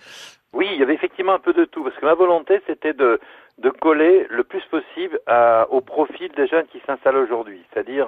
Oui, 0.54 0.68
il 0.74 0.80
y 0.80 0.84
avait 0.84 0.96
effectivement 0.96 1.34
un 1.34 1.40
peu 1.40 1.54
de 1.54 1.66
tout, 1.66 1.84
parce 1.84 1.96
que 1.96 2.06
ma 2.06 2.16
volonté 2.16 2.62
c'était 2.68 2.94
de 2.94 3.20
de 3.60 3.70
coller 3.70 4.26
le 4.30 4.44
plus 4.44 4.64
possible 4.66 5.20
à, 5.28 5.68
au 5.70 5.82
profil 5.82 6.32
des 6.36 6.48
jeunes 6.48 6.66
qui 6.68 6.82
s'installent 6.86 7.18
aujourd'hui. 7.18 7.62
C'est-à-dire, 7.72 8.08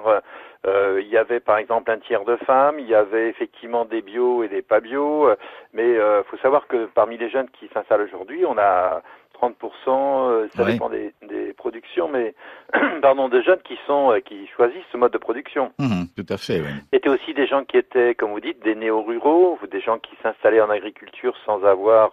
euh, 0.66 1.00
il 1.02 1.08
y 1.08 1.16
avait 1.16 1.40
par 1.40 1.58
exemple 1.58 1.90
un 1.90 1.98
tiers 1.98 2.24
de 2.24 2.36
femmes, 2.36 2.78
il 2.78 2.88
y 2.88 2.94
avait 2.94 3.28
effectivement 3.28 3.84
des 3.84 4.00
bio 4.00 4.44
et 4.44 4.48
des 4.48 4.62
pas 4.62 4.80
bio, 4.80 5.28
euh, 5.28 5.36
mais 5.72 5.90
il 5.90 5.98
euh, 5.98 6.22
faut 6.24 6.36
savoir 6.38 6.66
que 6.68 6.86
parmi 6.86 7.18
les 7.18 7.28
jeunes 7.28 7.48
qui 7.50 7.68
s'installent 7.74 8.02
aujourd'hui, 8.02 8.44
on 8.46 8.56
a 8.58 9.02
30%, 9.42 9.52
euh, 9.88 10.48
ça 10.54 10.64
dépend 10.64 10.88
des, 10.88 11.12
des, 11.28 11.52
productions, 11.52 12.08
mais 12.08 12.34
pardon, 13.02 13.28
des 13.28 13.42
jeunes 13.42 13.60
qui 13.64 13.78
sont 13.86 14.14
qui 14.24 14.46
choisissent 14.56 14.86
ce 14.92 14.96
mode 14.96 15.12
de 15.12 15.18
production. 15.18 15.72
Mmh, 15.78 16.04
tout 16.16 16.26
à 16.32 16.36
fait. 16.36 16.60
Oui. 16.60 16.70
C'était 16.92 17.08
aussi 17.08 17.34
des 17.34 17.46
gens 17.46 17.64
qui 17.64 17.76
étaient, 17.76 18.14
comme 18.14 18.30
vous 18.30 18.40
dites, 18.40 18.62
des 18.62 18.74
néo-ruraux, 18.74 19.58
des 19.70 19.80
gens 19.80 19.98
qui 19.98 20.12
s'installaient 20.22 20.60
en 20.60 20.70
agriculture 20.70 21.34
sans 21.44 21.64
avoir 21.64 22.12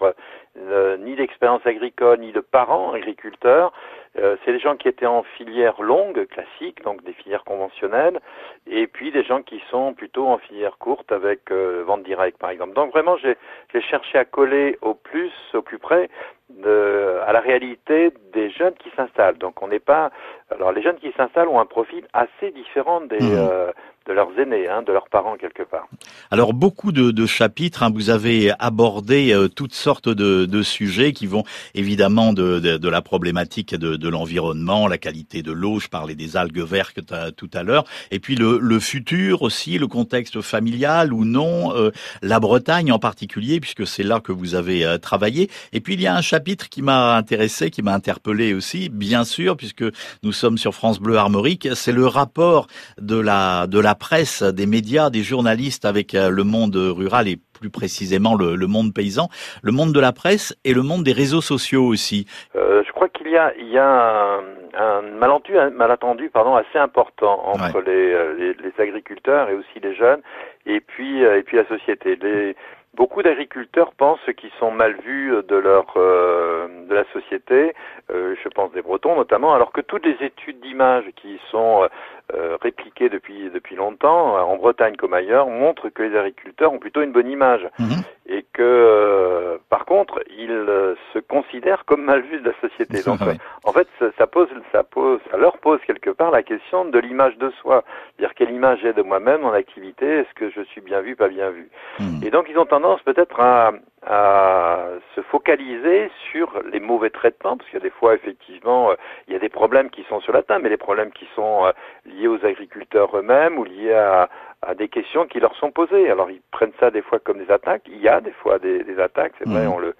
euh, 0.57 0.97
ni 0.97 1.15
d'expérience 1.15 1.65
agricole, 1.65 2.19
ni 2.19 2.31
de 2.31 2.39
parents 2.39 2.93
agriculteurs. 2.93 3.71
Euh, 4.17 4.37
c'est 4.43 4.51
des 4.51 4.59
gens 4.59 4.75
qui 4.75 4.87
étaient 4.87 5.05
en 5.05 5.23
filière 5.23 5.81
longue, 5.81 6.25
classique, 6.27 6.83
donc 6.83 7.03
des 7.03 7.13
filières 7.13 7.43
conventionnelles, 7.43 8.19
et 8.65 8.87
puis 8.87 9.11
des 9.11 9.23
gens 9.23 9.43
qui 9.43 9.61
sont 9.69 9.93
plutôt 9.93 10.27
en 10.27 10.39
filière 10.39 10.77
courte 10.79 11.11
avec 11.11 11.51
euh, 11.51 11.83
vente 11.85 12.03
directe, 12.03 12.37
par 12.39 12.49
exemple. 12.49 12.73
Donc 12.73 12.91
vraiment, 12.91 13.17
j'ai 13.17 13.81
cherché 13.81 14.17
à 14.17 14.25
coller 14.25 14.77
au 14.81 14.95
plus, 14.95 15.31
au 15.53 15.61
plus 15.61 15.77
près 15.77 16.09
de, 16.49 17.19
à 17.25 17.33
la 17.33 17.39
réalité 17.39 18.11
des 18.33 18.49
jeunes 18.49 18.73
qui 18.75 18.89
s'installent. 18.95 19.37
Donc 19.37 19.61
on 19.61 19.67
n'est 19.67 19.79
pas. 19.79 20.11
Alors 20.51 20.71
les 20.71 20.81
jeunes 20.81 20.97
qui 20.97 21.11
s'installent 21.15 21.47
ont 21.47 21.59
un 21.59 21.65
profil 21.65 22.05
assez 22.13 22.51
différent 22.51 23.01
des, 23.01 23.19
mmh. 23.19 23.35
euh, 23.37 23.71
de 24.09 24.13
leurs 24.13 24.37
aînés, 24.39 24.67
hein, 24.67 24.81
de 24.81 24.91
leurs 24.91 25.07
parents 25.07 25.37
quelque 25.37 25.61
part. 25.61 25.87
Alors 26.31 26.53
beaucoup 26.53 26.91
de, 26.91 27.11
de 27.11 27.25
chapitres, 27.27 27.83
hein, 27.83 27.91
vous 27.93 28.09
avez 28.09 28.51
abordé 28.57 29.31
euh, 29.31 29.47
toutes 29.47 29.73
sortes 29.73 30.09
de, 30.09 30.45
de, 30.45 30.63
sujets 30.63 31.13
qui 31.13 31.27
vont 31.27 31.43
évidemment 31.75 32.33
de, 32.33 32.59
de 32.59 32.89
la 32.89 33.01
problématique 33.01 33.75
de, 33.75 34.09
l'environnement, 34.09 34.87
la 34.87 34.97
qualité 34.97 35.43
de 35.43 35.51
l'eau, 35.51 35.79
je 35.79 35.87
parlais 35.89 36.15
des 36.15 36.37
algues 36.37 36.59
vertes 36.59 36.99
tout 37.37 37.49
à 37.53 37.61
l'heure, 37.61 37.83
et 38.09 38.19
puis 38.19 38.35
le, 38.35 38.57
le, 38.59 38.79
futur 38.79 39.43
aussi, 39.43 39.77
le 39.77 39.87
contexte 39.87 40.41
familial 40.41 41.13
ou 41.13 41.23
non, 41.23 41.75
euh, 41.75 41.91
la 42.23 42.39
Bretagne 42.39 42.91
en 42.91 42.99
particulier, 42.99 43.59
puisque 43.59 43.85
c'est 43.85 44.03
là 44.03 44.19
que 44.19 44.31
vous 44.31 44.55
avez 44.55 44.85
euh, 44.85 44.97
travaillé. 44.97 45.49
Et 45.71 45.81
puis 45.81 45.93
il 45.93 46.01
y 46.01 46.07
a 46.07 46.15
un 46.15 46.21
chapitre 46.21 46.67
qui 46.69 46.81
m'a 46.81 47.15
intéressé, 47.15 47.69
qui 47.69 47.83
m'a 47.83 47.93
interpellé 47.93 48.55
aussi, 48.55 48.89
bien 48.89 49.23
sûr, 49.23 49.55
puisque 49.55 49.83
nous 50.23 50.31
sommes 50.39 50.57
sur 50.57 50.73
France 50.73 50.99
Bleu 51.01 51.17
Armorique, 51.17 51.67
c'est 51.73 51.91
le 51.91 52.07
rapport 52.07 52.67
de 52.97 53.19
la, 53.19 53.67
de 53.67 53.79
la 53.79 53.93
presse, 53.93 54.41
des 54.41 54.65
médias, 54.65 55.09
des 55.09 55.21
journalistes 55.21 55.83
avec 55.83 56.15
euh, 56.15 56.29
le 56.29 56.45
monde 56.45 56.75
rural 56.75 57.27
et 57.27 57.37
plus 57.59 57.69
précisément 57.69 58.35
le, 58.35 58.55
monde 58.67 58.93
paysan, 58.93 59.27
le 59.61 59.73
monde 59.73 59.91
de 59.91 59.99
la 59.99 60.13
presse 60.13 60.55
et 60.63 60.73
le 60.73 60.81
monde 60.81 61.03
des 61.03 61.11
réseaux 61.11 61.41
sociaux 61.41 61.83
aussi. 61.83 62.25
Euh, 62.55 62.83
je 62.87 62.91
crois 62.93 63.09
qu'il 63.09 63.27
y 63.27 63.35
a, 63.35 63.53
il 63.59 63.67
y 63.67 63.77
a 63.77 64.39
un, 64.75 65.01
malentendu, 65.19 66.29
pardon, 66.29 66.55
assez 66.55 66.79
important 66.79 67.41
entre 67.45 67.83
euh, 67.85 68.33
les, 68.39 68.53
les, 68.53 68.73
agriculteurs 68.81 69.49
et 69.49 69.55
aussi 69.55 69.79
les 69.83 69.93
jeunes, 69.93 70.21
et 70.65 70.79
puis 70.79 71.21
et 71.21 71.43
puis 71.43 71.57
la 71.57 71.67
société. 71.67 72.15
Les, 72.15 72.55
Beaucoup 72.95 73.21
d'agriculteurs 73.21 73.93
pensent 73.93 74.19
qu'ils 74.37 74.51
sont 74.59 74.71
mal 74.71 74.95
vus 75.01 75.31
de 75.47 75.55
leur 75.55 75.85
de 75.95 76.93
la 76.93 77.05
société, 77.13 77.73
je 78.09 78.49
pense 78.49 78.71
des 78.71 78.81
Bretons 78.81 79.15
notamment, 79.15 79.53
alors 79.53 79.71
que 79.71 79.81
toutes 79.81 80.05
les 80.05 80.17
études 80.25 80.59
d'image 80.59 81.05
qui 81.15 81.39
sont 81.49 81.87
euh, 82.35 82.57
répliqué 82.61 83.09
depuis 83.09 83.49
depuis 83.49 83.75
longtemps 83.75 84.35
en 84.37 84.55
Bretagne 84.57 84.95
comme 84.95 85.13
ailleurs 85.13 85.47
montre 85.47 85.89
que 85.89 86.03
les 86.03 86.15
agriculteurs 86.15 86.71
ont 86.71 86.77
plutôt 86.77 87.01
une 87.01 87.11
bonne 87.11 87.29
image 87.29 87.67
mhm. 87.79 88.03
et 88.27 88.45
que 88.53 88.61
euh, 88.61 89.57
par 89.69 89.85
contre 89.85 90.21
ils 90.37 90.51
euh, 90.51 90.93
se 91.13 91.19
considèrent 91.19 91.85
comme 91.85 92.03
mal 92.03 92.21
vus 92.21 92.39
de 92.39 92.49
la 92.49 92.55
société. 92.61 93.01
Donc 93.03 93.19
en 93.63 93.71
fait 93.71 93.87
ça, 94.17 94.27
pose 94.27 94.47
ça 94.71 94.83
pose 94.83 95.19
ça 95.31 95.37
leur 95.37 95.57
pose 95.57 95.79
quelque 95.87 96.11
part 96.11 96.29
la 96.29 96.43
question 96.43 96.85
de 96.85 96.99
l'image 96.99 97.35
de 97.37 97.49
soi, 97.61 97.83
dire 98.19 98.33
quelle 98.35 98.51
image 98.51 98.79
j'ai 98.83 98.93
de 98.93 99.01
moi-même 99.01 99.43
en 99.43 99.51
activité, 99.51 100.05
est-ce 100.05 100.33
que 100.35 100.51
je 100.51 100.61
suis 100.61 100.81
bien 100.81 101.01
vu 101.01 101.15
pas 101.15 101.29
bien 101.29 101.49
vu? 101.49 101.69
Mhm. 101.99 102.21
Et 102.23 102.29
donc 102.29 102.45
ils 102.49 102.57
ont 102.59 102.65
tendance 102.65 103.01
peut-être 103.01 103.39
à 103.39 103.71
à 104.05 104.85
se 105.15 105.21
focaliser 105.21 106.09
sur 106.31 106.61
les 106.71 106.79
mauvais 106.79 107.09
traitements, 107.09 107.57
parce 107.57 107.69
qu'il 107.69 107.79
y 107.79 107.81
a 107.81 107.83
des 107.83 107.89
fois 107.89 108.15
effectivement 108.15 108.91
il 109.27 109.33
y 109.33 109.35
a 109.35 109.39
des 109.39 109.49
problèmes 109.49 109.89
qui 109.89 110.03
sont 110.03 110.21
sur 110.21 110.33
la 110.33 110.43
table, 110.43 110.63
mais 110.63 110.69
les 110.69 110.77
problèmes 110.77 111.11
qui 111.11 111.27
sont 111.35 111.71
liés 112.05 112.27
aux 112.27 112.43
agriculteurs 112.45 113.15
eux-mêmes 113.17 113.57
ou 113.57 113.65
liés 113.65 113.93
à, 113.93 114.29
à, 114.61 114.73
des 114.73 114.87
questions 114.87 115.25
qui 115.25 115.39
leur 115.39 115.55
sont 115.55 115.71
posées. 115.71 116.09
Alors 116.09 116.31
ils 116.31 116.41
prennent 116.51 116.71
ça 116.79 116.91
des 116.91 117.01
fois 117.01 117.19
comme 117.19 117.39
des 117.39 117.51
attaques. 117.51 117.83
Il 117.87 117.99
y 117.99 118.07
a 118.07 118.21
des 118.21 118.31
fois 118.31 118.57
des, 118.59 118.83
des 118.83 118.99
attaques, 118.99 119.33
c'est 119.37 119.47
vrai, 119.47 119.65
mmh. 119.65 119.71
on 119.71 119.79
le 119.79 119.95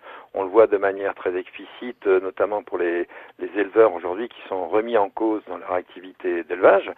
voit 0.59 0.67
de 0.67 0.77
manière 0.77 1.15
très 1.15 1.37
explicite, 1.37 2.05
notamment 2.05 2.63
pour 2.63 2.77
les, 2.77 3.07
les 3.39 3.49
éleveurs 3.55 3.93
aujourd'hui 3.93 4.27
qui 4.27 4.41
sont 4.49 4.67
remis 4.67 4.97
en 4.97 5.09
cause 5.09 5.41
dans 5.47 5.57
leur 5.57 5.71
activité 5.71 6.43
d'élevage. 6.43 6.91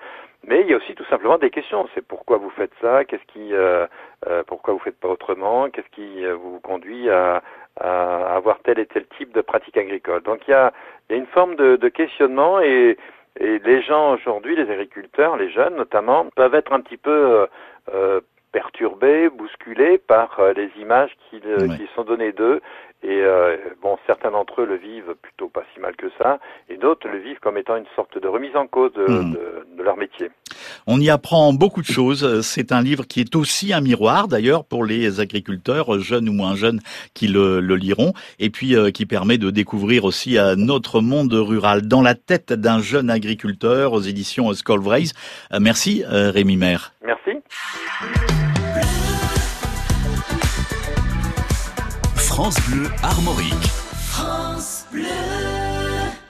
Mais 0.48 0.62
il 0.62 0.68
y 0.68 0.74
a 0.74 0.78
aussi 0.78 0.96
tout 0.96 1.06
simplement 1.06 1.38
des 1.38 1.52
questions. 1.52 1.88
C'est 1.94 2.04
pourquoi 2.04 2.38
vous 2.38 2.50
faites 2.50 2.72
ça? 2.82 3.06
Qu'est-ce 3.06 3.28
qui, 3.32 3.54
euh, 3.54 3.86
euh, 4.28 4.42
pourquoi 4.48 4.74
vous 4.74 4.80
faites 4.80 5.00
pas 5.00 5.10
autrement? 5.10 5.70
Qu'est-ce 5.70 5.92
qui 5.92 6.26
euh, 6.26 6.34
vous 6.34 6.60
conduit 6.62 7.08
à, 7.12 7.44
à, 7.80 8.36
avoir 8.36 8.58
tel 8.64 8.80
et 8.80 8.88
tel 8.88 9.06
type 9.16 9.32
de 9.32 9.42
pratique 9.42 9.78
agricole? 9.78 10.24
Donc 10.24 10.40
il 10.48 10.52
y 10.52 10.56
a, 10.56 10.74
il 11.08 11.14
y 11.14 11.20
a 11.20 11.22
une 11.22 11.28
forme 11.28 11.56
de, 11.56 11.76
de 11.76 11.90
questionnement 11.90 12.60
et, 12.62 12.98
et 13.40 13.60
les 13.60 13.84
gens 13.84 14.14
aujourd'hui, 14.14 14.56
les 14.56 14.72
agriculteurs, 14.72 15.38
les 15.38 15.52
jeunes 15.52 15.76
notamment, 15.76 16.26
peuvent 16.36 16.56
être 16.56 16.74
un 16.74 16.82
petit 16.82 16.98
peu 16.98 17.48
euh, 17.94 18.22
perturbés, 18.52 19.30
bousculés 19.30 20.00
par 20.00 20.40
les 20.56 20.72
images 20.80 21.16
qui, 21.30 21.40
qui 21.40 21.88
sont 21.96 22.04
données 22.04 22.34
d'eux 22.34 22.60
et 23.04 23.22
euh, 23.22 23.58
bon, 23.82 23.98
certains 24.06 24.32
d'entre 24.32 24.62
eux 24.62 24.66
le 24.66 24.78
vivent 24.78 25.16
plutôt 25.22 25.50
pas 25.50 25.64
si 25.74 25.80
mal 25.80 25.96
que 25.96 26.08
ça, 26.18 26.40
et 26.70 26.78
d'autres 26.78 27.08
le 27.08 27.18
vivent 27.18 27.40
comme 27.40 27.58
étant 27.58 27.76
une 27.76 27.86
sorte 27.96 28.18
de 28.18 28.28
remise 28.28 28.56
en 28.56 28.68
cause 28.68 28.94
de, 28.94 29.06
hmm. 29.06 29.32
de, 29.32 29.68
de, 29.78 29.84
leur 29.84 29.98
métier. 29.98 30.30
On 30.86 31.00
y 31.00 31.10
apprend 31.10 31.54
beaucoup 31.54 31.82
de 31.82 31.88
choses. 31.88 32.42
C'est 32.42 32.72
un 32.72 32.82
livre 32.82 33.06
qui 33.08 33.22
est 33.22 33.36
aussi 33.36 33.74
un 33.74 33.82
miroir, 33.82 34.28
d'ailleurs, 34.28 34.66
pour 34.66 34.86
les 34.86 35.20
agriculteurs, 35.20 36.00
jeunes 36.00 36.30
ou 36.30 36.34
moins 36.34 36.56
jeunes, 36.56 36.80
qui 37.14 37.28
le, 37.28 37.60
le 37.60 37.76
liront, 37.76 38.14
et 38.40 38.50
puis 38.50 38.76
euh, 38.76 38.92
qui 38.92 39.06
permet 39.06 39.38
de 39.38 39.50
découvrir 39.50 40.06
aussi 40.06 40.38
euh, 40.38 40.56
notre 40.56 41.02
monde 41.02 41.34
rural 41.34 41.88
dans 41.88 42.02
la 42.02 42.16
tête 42.16 42.54
d'un 42.54 42.80
jeune 42.80 43.10
agriculteur 43.10 43.94
aux 43.94 44.02
éditions 44.02 44.54
Skullbrace. 44.54 45.14
Euh, 45.54 45.60
merci, 45.60 46.04
Rémi 46.08 46.58
Maire. 46.58 46.94
Merci. 47.04 47.32
France 52.32 52.56
Bleu 52.70 52.88
Armorique. 53.04 53.68
France 54.08 54.86
Bleu. 54.90 55.04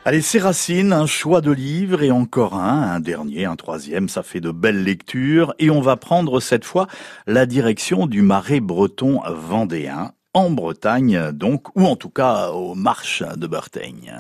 Allez, 0.04 0.22
c'est 0.22 0.40
Racine, 0.40 0.94
un 0.94 1.06
choix 1.06 1.42
de 1.42 1.52
livre 1.52 2.02
et 2.02 2.10
encore 2.10 2.56
un, 2.56 2.94
un 2.94 3.00
dernier, 3.00 3.46
un 3.46 3.56
troisième, 3.56 4.10
ça 4.10 4.24
fait 4.24 4.40
de 4.40 4.50
belles 4.50 4.84
lectures 4.84 5.54
et 5.60 5.70
on 5.70 5.80
va 5.80 5.98
prendre 5.98 6.40
cette 6.40 6.66
fois 6.66 6.88
la 7.28 7.46
direction 7.46 8.08
du 8.08 8.24
marais 8.24 8.62
breton 8.62 9.22
vendéen, 9.28 10.14
en 10.34 10.50
Bretagne 10.50 11.32
donc, 11.34 11.68
ou 11.76 11.86
en 11.86 11.96
tout 11.96 12.10
cas 12.10 12.50
aux 12.50 12.74
marches 12.74 13.24
de 13.38 13.46
Bertaigne. 13.46 14.18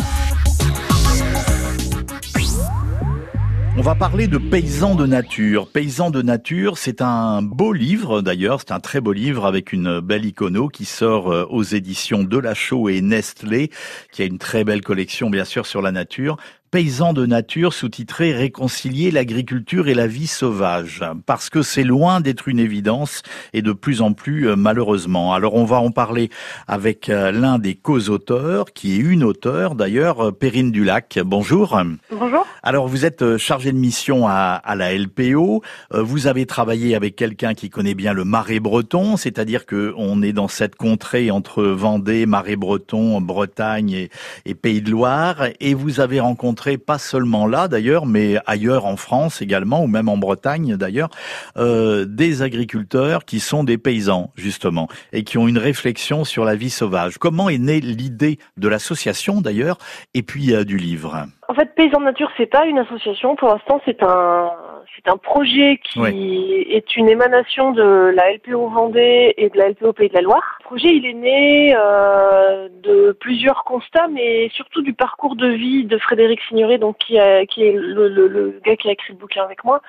On 3.77 3.81
va 3.81 3.95
parler 3.95 4.27
de 4.27 4.37
Paysans 4.37 4.95
de 4.95 5.05
nature. 5.05 5.67
Paysans 5.71 6.11
de 6.11 6.21
nature, 6.21 6.77
c'est 6.77 7.01
un 7.01 7.41
beau 7.41 7.71
livre 7.71 8.21
d'ailleurs, 8.21 8.59
c'est 8.59 8.73
un 8.73 8.81
très 8.81 8.99
beau 8.99 9.13
livre 9.13 9.45
avec 9.45 9.71
une 9.71 10.01
belle 10.01 10.25
icono 10.25 10.67
qui 10.67 10.83
sort 10.83 11.31
euh, 11.31 11.45
aux 11.49 11.63
éditions 11.63 12.23
de 12.23 12.89
et 12.89 13.01
Nestlé, 13.01 13.71
qui 14.11 14.23
a 14.23 14.25
une 14.25 14.39
très 14.39 14.65
belle 14.65 14.81
collection 14.81 15.29
bien 15.29 15.45
sûr 15.45 15.65
sur 15.65 15.81
la 15.81 15.93
nature. 15.93 16.35
Paysans 16.71 17.11
de 17.11 17.25
nature, 17.25 17.73
sous-titré 17.73 18.31
Réconcilier 18.31 19.11
l'agriculture 19.11 19.89
et 19.89 19.93
la 19.93 20.07
vie 20.07 20.25
sauvage, 20.25 21.03
parce 21.25 21.49
que 21.49 21.63
c'est 21.63 21.83
loin 21.83 22.21
d'être 22.21 22.47
une 22.47 22.59
évidence 22.59 23.23
et 23.51 23.61
de 23.61 23.73
plus 23.73 24.01
en 24.01 24.13
plus 24.13 24.47
euh, 24.47 24.55
malheureusement. 24.55 25.33
Alors 25.33 25.55
on 25.55 25.65
va 25.65 25.81
en 25.81 25.91
parler 25.91 26.29
avec 26.69 27.09
euh, 27.09 27.33
l'un 27.33 27.59
des 27.59 27.75
co-auteurs, 27.75 28.71
qui 28.71 28.93
est 28.93 28.99
une 28.99 29.25
auteure 29.25 29.75
d'ailleurs, 29.75 30.27
euh, 30.27 30.31
Perrine 30.31 30.71
Dulac. 30.71 31.19
Bonjour. 31.25 31.77
Bonjour. 32.09 32.47
Alors 32.63 32.87
vous 32.87 33.03
êtes 33.03 33.35
chargée 33.35 33.73
de 33.73 33.77
mission 33.77 34.25
à, 34.29 34.53
à 34.63 34.75
la 34.75 34.97
LPO. 34.97 35.61
Vous 35.93 36.27
avez 36.27 36.45
travaillé 36.45 36.95
avec 36.95 37.17
quelqu'un 37.17 37.53
qui 37.53 37.69
connaît 37.69 37.95
bien 37.95 38.13
le 38.13 38.23
marais 38.23 38.61
breton, 38.61 39.17
c'est-à-dire 39.17 39.65
que 39.65 39.93
on 39.97 40.21
est 40.21 40.31
dans 40.31 40.47
cette 40.47 40.75
contrée 40.75 41.31
entre 41.31 41.63
Vendée, 41.63 42.25
marais 42.25 42.55
breton, 42.55 43.19
Bretagne 43.19 43.91
et, 43.91 44.09
et 44.45 44.55
Pays 44.55 44.81
de 44.81 44.89
Loire, 44.89 45.47
et 45.59 45.73
vous 45.73 45.99
avez 45.99 46.21
rencontré 46.21 46.60
pas 46.77 46.97
seulement 46.97 47.47
là 47.47 47.67
d'ailleurs, 47.67 48.05
mais 48.05 48.37
ailleurs 48.45 48.85
en 48.85 48.95
France 48.95 49.41
également, 49.41 49.83
ou 49.83 49.87
même 49.87 50.09
en 50.09 50.17
Bretagne 50.17 50.75
d'ailleurs, 50.77 51.09
euh, 51.57 52.05
des 52.05 52.41
agriculteurs 52.41 53.25
qui 53.25 53.39
sont 53.39 53.63
des 53.63 53.77
paysans 53.77 54.31
justement 54.35 54.87
et 55.11 55.23
qui 55.23 55.37
ont 55.37 55.47
une 55.47 55.57
réflexion 55.57 56.23
sur 56.23 56.45
la 56.45 56.55
vie 56.55 56.69
sauvage. 56.69 57.17
Comment 57.17 57.49
est 57.49 57.57
née 57.57 57.79
l'idée 57.79 58.37
de 58.57 58.67
l'association 58.67 59.41
d'ailleurs 59.41 59.77
et 60.13 60.23
puis 60.23 60.53
euh, 60.53 60.63
du 60.63 60.77
livre? 60.77 61.25
En 61.47 61.53
fait, 61.53 61.75
Paysans 61.75 61.99
Nature, 61.99 62.29
c'est 62.37 62.45
pas 62.45 62.65
une 62.65 62.79
association. 62.79 63.35
Pour 63.35 63.49
l'instant, 63.49 63.81
c'est 63.85 64.01
un 64.03 64.51
c'est 64.95 65.09
un 65.09 65.17
projet 65.17 65.79
qui 65.83 66.01
est 66.03 66.95
une 66.95 67.09
émanation 67.09 67.71
de 67.71 68.11
la 68.13 68.33
LPO 68.33 68.69
Vendée 68.69 69.33
et 69.37 69.49
de 69.49 69.57
la 69.57 69.69
LPO 69.69 69.93
Pays 69.93 70.09
de 70.09 70.13
la 70.13 70.21
Loire. 70.21 70.57
Le 70.59 70.65
projet, 70.65 70.89
il 70.89 71.05
est 71.05 71.13
né 71.13 71.75
euh, 71.75 72.69
de 72.83 73.15
plusieurs 73.19 73.63
constats, 73.63 74.07
mais 74.07 74.49
surtout 74.53 74.81
du 74.81 74.93
parcours 74.93 75.35
de 75.35 75.47
vie 75.47 75.85
de 75.85 75.97
Frédéric 75.97 76.41
Signoret, 76.47 76.77
donc 76.77 76.97
qui, 76.97 77.17
qui 77.49 77.63
est 77.63 77.73
le, 77.73 78.07
le, 78.07 78.27
le, 78.27 78.59
gars 78.63 78.75
qui 78.75 78.89
a 78.89 78.91
écrit 78.91 79.13
le 79.13 79.19
bouquin 79.19 79.43
avec 79.43 79.63
moi, 79.63 79.81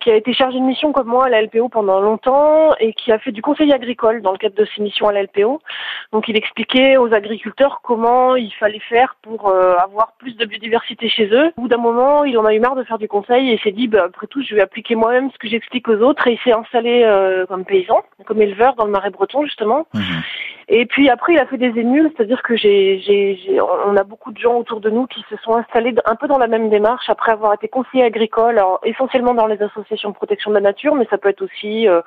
qui 0.00 0.10
a 0.10 0.16
été 0.16 0.32
chargé 0.32 0.58
de 0.58 0.64
mission 0.64 0.92
comme 0.92 1.08
moi 1.08 1.26
à 1.26 1.28
la 1.28 1.42
LPO 1.42 1.68
pendant 1.68 2.00
longtemps 2.00 2.74
et 2.80 2.92
qui 2.92 3.12
a 3.12 3.18
fait 3.18 3.32
du 3.32 3.42
conseil 3.42 3.72
agricole 3.72 4.22
dans 4.22 4.32
le 4.32 4.38
cadre 4.38 4.54
de 4.54 4.66
ses 4.74 4.82
missions 4.82 5.08
à 5.08 5.12
la 5.12 5.22
LPO. 5.22 5.60
Donc 6.12 6.28
il 6.28 6.36
expliquait 6.36 6.96
aux 6.96 7.12
agriculteurs 7.12 7.80
comment 7.82 8.36
il 8.36 8.52
fallait 8.54 8.80
faire 8.80 9.16
pour 9.22 9.48
euh, 9.48 9.76
avoir 9.76 10.12
plus 10.18 10.36
de 10.36 10.44
biodiversité 10.44 11.08
chez 11.08 11.26
eux. 11.32 11.52
Au 11.56 11.62
bout 11.62 11.68
d'un 11.68 11.76
moment, 11.78 12.24
il 12.24 12.38
en 12.38 12.44
a 12.44 12.54
eu 12.54 12.60
marre 12.60 12.76
de 12.76 12.84
faire 12.84 12.98
du 12.98 13.08
conseil 13.08 13.50
et 13.50 13.58
s'est 13.58 13.72
dit, 13.72 13.88
bah, 13.88 14.04
après 14.06 14.26
tout, 14.26 14.35
je 14.42 14.54
vais 14.54 14.62
appliquer 14.62 14.94
moi-même 14.94 15.30
ce 15.30 15.38
que 15.38 15.48
j'explique 15.48 15.88
aux 15.88 16.00
autres 16.00 16.26
et 16.28 16.32
il 16.32 16.38
s'est 16.40 16.52
installé 16.52 17.02
euh, 17.04 17.46
comme 17.46 17.64
paysan, 17.64 18.02
comme 18.24 18.42
éleveur 18.42 18.74
dans 18.74 18.84
le 18.84 18.90
marais 18.90 19.10
breton 19.10 19.44
justement. 19.44 19.86
Mhm. 19.94 20.22
Et 20.68 20.84
puis 20.84 21.08
après, 21.08 21.34
il 21.34 21.38
a 21.38 21.46
fait 21.46 21.58
des 21.58 21.78
émules, 21.78 22.10
c'est-à-dire 22.16 22.42
que 22.42 22.56
j'ai, 22.56 22.98
j'ai, 22.98 23.60
on 23.60 23.96
a 23.96 24.02
beaucoup 24.02 24.32
de 24.32 24.38
gens 24.38 24.56
autour 24.56 24.80
de 24.80 24.90
nous 24.90 25.06
qui 25.06 25.24
se 25.30 25.36
sont 25.36 25.54
installés 25.54 25.94
un 26.06 26.16
peu 26.16 26.26
dans 26.26 26.38
la 26.38 26.48
même 26.48 26.70
démarche 26.70 27.08
après 27.08 27.30
avoir 27.30 27.54
été 27.54 27.68
conseiller 27.68 28.02
agricole, 28.02 28.58
alors, 28.58 28.80
essentiellement 28.82 29.34
dans 29.34 29.46
les 29.46 29.62
associations 29.62 30.10
de 30.10 30.14
protection 30.14 30.50
de 30.50 30.56
la 30.56 30.60
nature, 30.60 30.96
mais 30.96 31.06
ça 31.08 31.18
peut 31.18 31.28
être 31.28 31.42
aussi 31.42 31.86
euh, 31.86 32.00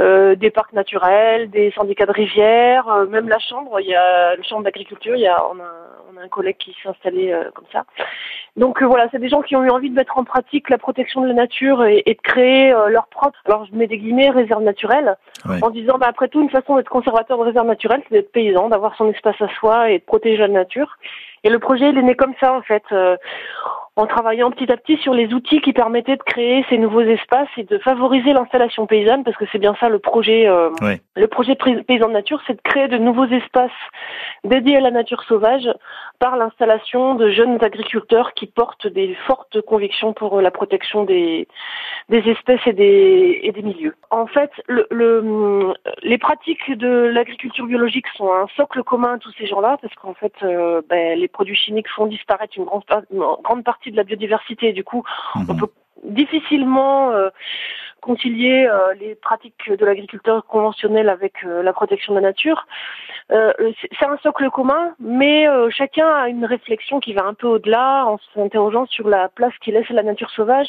euh, 0.00 0.34
des 0.36 0.50
parcs 0.50 0.72
naturels, 0.72 1.50
des 1.50 1.70
syndicats 1.72 2.06
de 2.06 2.12
rivières, 2.12 2.88
euh, 2.88 3.06
même 3.06 3.28
la 3.28 3.38
chambre. 3.38 3.78
Il 3.78 3.86
y 3.86 3.94
a 3.94 4.34
le 4.34 4.42
chambre 4.42 4.64
d'agriculture. 4.64 5.14
Il 5.14 5.20
y 5.20 5.26
a 5.26 5.36
on 5.46 5.60
a, 5.60 5.70
on 6.10 6.16
a 6.16 6.22
un 6.22 6.28
collègue 6.28 6.56
qui 6.58 6.74
s'est 6.82 6.88
installé 6.88 7.30
euh, 7.30 7.50
comme 7.54 7.66
ça. 7.70 7.84
Donc 8.56 8.82
voilà, 8.82 9.08
c'est 9.10 9.18
des 9.18 9.30
gens 9.30 9.40
qui 9.40 9.56
ont 9.56 9.64
eu 9.64 9.70
envie 9.70 9.88
de 9.88 9.94
mettre 9.94 10.18
en 10.18 10.24
pratique 10.24 10.68
la 10.68 10.76
protection 10.76 11.22
de 11.22 11.28
la 11.28 11.34
nature 11.34 11.84
et, 11.84 12.02
et 12.04 12.14
de 12.14 12.20
créer 12.20 12.74
leur 12.88 13.06
propre. 13.06 13.38
Alors 13.46 13.64
je 13.64 13.74
mets 13.74 13.86
des 13.86 13.98
guillemets 13.98 14.28
réserve 14.30 14.62
naturelle 14.62 15.16
en 15.46 15.70
disant 15.70 15.96
bah 15.98 16.06
après 16.08 16.28
tout 16.28 16.42
une 16.42 16.50
façon 16.50 16.76
d'être 16.76 16.90
conservateur 16.90 17.38
de 17.38 17.44
réserve 17.44 17.66
naturelle, 17.66 18.02
c'est 18.08 18.14
d'être 18.14 18.32
paysan, 18.32 18.68
d'avoir 18.68 18.94
son 18.96 19.10
espace 19.10 19.40
à 19.40 19.48
soi 19.48 19.90
et 19.90 19.98
de 19.98 20.04
protéger 20.04 20.36
la 20.36 20.48
nature. 20.48 20.98
Et 21.44 21.50
le 21.50 21.58
projet, 21.58 21.90
il 21.90 21.98
est 21.98 22.02
né 22.02 22.14
comme 22.14 22.34
ça, 22.40 22.54
en 22.54 22.62
fait, 22.62 22.84
euh, 22.92 23.16
en 23.96 24.06
travaillant 24.06 24.50
petit 24.50 24.72
à 24.72 24.76
petit 24.76 24.96
sur 24.98 25.12
les 25.12 25.34
outils 25.34 25.60
qui 25.60 25.72
permettaient 25.72 26.16
de 26.16 26.22
créer 26.22 26.64
ces 26.70 26.78
nouveaux 26.78 27.02
espaces 27.02 27.48
et 27.56 27.64
de 27.64 27.78
favoriser 27.78 28.32
l'installation 28.32 28.86
paysanne, 28.86 29.22
parce 29.24 29.36
que 29.36 29.44
c'est 29.52 29.58
bien 29.58 29.74
ça 29.80 29.88
le 29.88 29.98
projet. 29.98 30.46
Euh, 30.48 30.70
Le 31.14 31.26
projet 31.26 31.56
paysan 31.56 32.08
de 32.08 32.14
nature, 32.14 32.40
c'est 32.46 32.54
de 32.54 32.62
créer 32.62 32.88
de 32.88 32.96
nouveaux 32.96 33.26
espaces 33.26 33.70
dédiés 34.44 34.78
à 34.78 34.80
la 34.80 34.90
nature 34.90 35.22
sauvage 35.24 35.68
par 36.18 36.36
l'installation 36.36 37.16
de 37.16 37.28
jeunes 37.28 37.58
agriculteurs 37.62 38.32
qui 38.32 38.46
portent 38.46 38.86
des 38.86 39.14
fortes 39.26 39.60
convictions 39.60 40.14
pour 40.14 40.40
la 40.40 40.50
protection 40.50 41.04
des, 41.04 41.46
des 42.08 42.22
espèces 42.30 42.66
et 42.66 42.72
des, 42.72 43.40
et 43.42 43.52
des 43.52 43.62
milieux. 43.62 43.94
En 44.10 44.26
fait, 44.26 44.50
le, 44.68 44.86
le 44.90 45.74
les 46.02 46.18
pratiques 46.18 46.70
de 46.78 47.10
l'agriculture 47.12 47.66
biologique 47.66 48.06
sont 48.16 48.32
un 48.32 48.46
socle 48.56 48.82
commun 48.84 49.14
à 49.14 49.18
tous 49.18 49.32
ces 49.38 49.46
gens-là, 49.46 49.76
parce 49.82 49.94
qu'en 49.96 50.14
fait, 50.14 50.32
euh, 50.42 50.80
ben, 50.88 51.18
les 51.18 51.28
produits 51.32 51.56
chimiques 51.56 51.88
font 51.88 52.06
disparaître 52.06 52.54
une 52.56 52.64
grande, 52.64 52.84
grande 53.42 53.64
partie 53.64 53.90
de 53.90 53.96
la 53.96 54.04
biodiversité. 54.04 54.72
Du 54.72 54.84
coup, 54.84 55.02
mhm. 55.34 55.46
on 55.48 55.56
peut 55.56 55.68
difficilement 56.04 57.10
euh, 57.10 57.30
concilier 58.00 58.66
euh, 58.66 58.94
les 58.94 59.14
pratiques 59.14 59.70
de 59.70 59.84
l'agriculteur 59.84 60.44
conventionnel 60.46 61.08
avec 61.08 61.44
euh, 61.44 61.62
la 61.62 61.72
protection 61.72 62.14
de 62.14 62.18
la 62.18 62.28
nature. 62.28 62.66
c'est 63.30 64.06
un 64.06 64.18
socle 64.18 64.50
commun, 64.50 64.94
mais 64.98 65.46
chacun 65.70 66.08
a 66.08 66.28
une 66.28 66.44
réflexion 66.44 67.00
qui 67.00 67.14
va 67.14 67.24
un 67.24 67.34
peu 67.34 67.46
au-delà 67.46 68.04
en 68.06 68.18
s'interrogeant 68.34 68.86
sur 68.86 69.08
la 69.08 69.28
place 69.28 69.54
qu'il 69.62 69.74
laisse 69.74 69.90
à 69.90 69.94
la 69.94 70.02
nature 70.02 70.30
sauvage. 70.30 70.68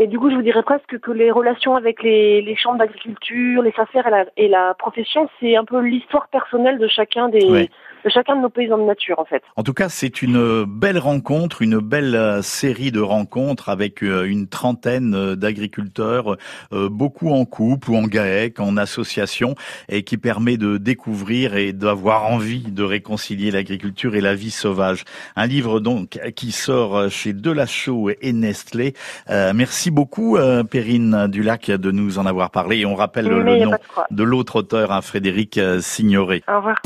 Et 0.00 0.06
du 0.06 0.16
coup, 0.18 0.30
je 0.30 0.36
vous 0.36 0.42
dirais 0.42 0.62
presque 0.62 0.98
que 1.00 1.10
les 1.10 1.32
relations 1.32 1.74
avec 1.74 2.04
les, 2.04 2.40
les 2.40 2.54
chambres 2.54 2.78
d'agriculture, 2.78 3.62
les 3.62 3.74
affaires 3.76 4.06
et 4.06 4.10
la, 4.10 4.24
et 4.36 4.48
la 4.48 4.74
profession, 4.74 5.28
c'est 5.40 5.56
un 5.56 5.64
peu 5.64 5.80
l'histoire 5.80 6.28
personnelle 6.28 6.78
de 6.78 6.86
chacun 6.86 7.28
des, 7.28 7.68
de 8.04 8.10
chacun 8.10 8.36
de 8.36 8.42
nos 8.42 8.48
paysans 8.48 8.78
de 8.78 8.84
nature 8.84 9.18
en 9.18 9.24
fait. 9.24 9.42
En 9.56 9.62
tout 9.62 9.74
cas, 9.74 9.88
c'est 9.88 10.22
une 10.22 10.64
belle 10.64 10.98
rencontre, 10.98 11.62
une 11.62 11.78
belle 11.78 12.14
euh, 12.14 12.42
série 12.42 12.92
de 12.92 13.00
rencontres 13.00 13.68
avec 13.68 14.02
euh, 14.02 14.24
une 14.24 14.48
trentaine 14.48 15.14
euh, 15.14 15.36
d'agriculteurs, 15.36 16.36
beaucoup 16.72 17.30
en 17.30 17.44
couple 17.44 17.90
ou 17.90 17.96
en 17.96 18.02
GAEC, 18.02 18.60
en 18.60 18.76
association, 18.76 19.54
et 19.88 20.02
qui 20.02 20.16
permet 20.16 20.56
de 20.56 20.76
découvrir 20.76 21.56
et 21.56 21.72
d'avoir 21.72 22.26
envie 22.26 22.70
de 22.70 22.82
réconcilier 22.82 23.50
l'agriculture 23.50 24.14
et 24.14 24.20
la 24.20 24.34
vie 24.34 24.50
sauvage. 24.50 25.04
Un 25.36 25.46
livre 25.46 25.80
donc 25.80 26.18
qui 26.36 26.52
sort 26.52 27.10
chez 27.10 27.32
Delachaux 27.32 28.10
et 28.10 28.32
Nestlé. 28.32 28.94
merci 29.28 29.87
beaucoup 29.90 30.38
Perrine 30.70 31.26
Dulac 31.28 31.70
de 31.70 31.90
nous 31.90 32.18
en 32.18 32.26
avoir 32.26 32.50
parlé 32.50 32.78
et 32.78 32.86
on 32.86 32.94
rappelle 32.94 33.28
le 33.28 33.64
nom 33.64 33.72
de 34.10 34.22
l'autre 34.22 34.56
auteur, 34.56 34.92
hein, 34.92 35.02
Frédéric 35.02 35.60
Signoret. 35.80 36.42
Au 36.48 36.56
revoir. 36.56 36.80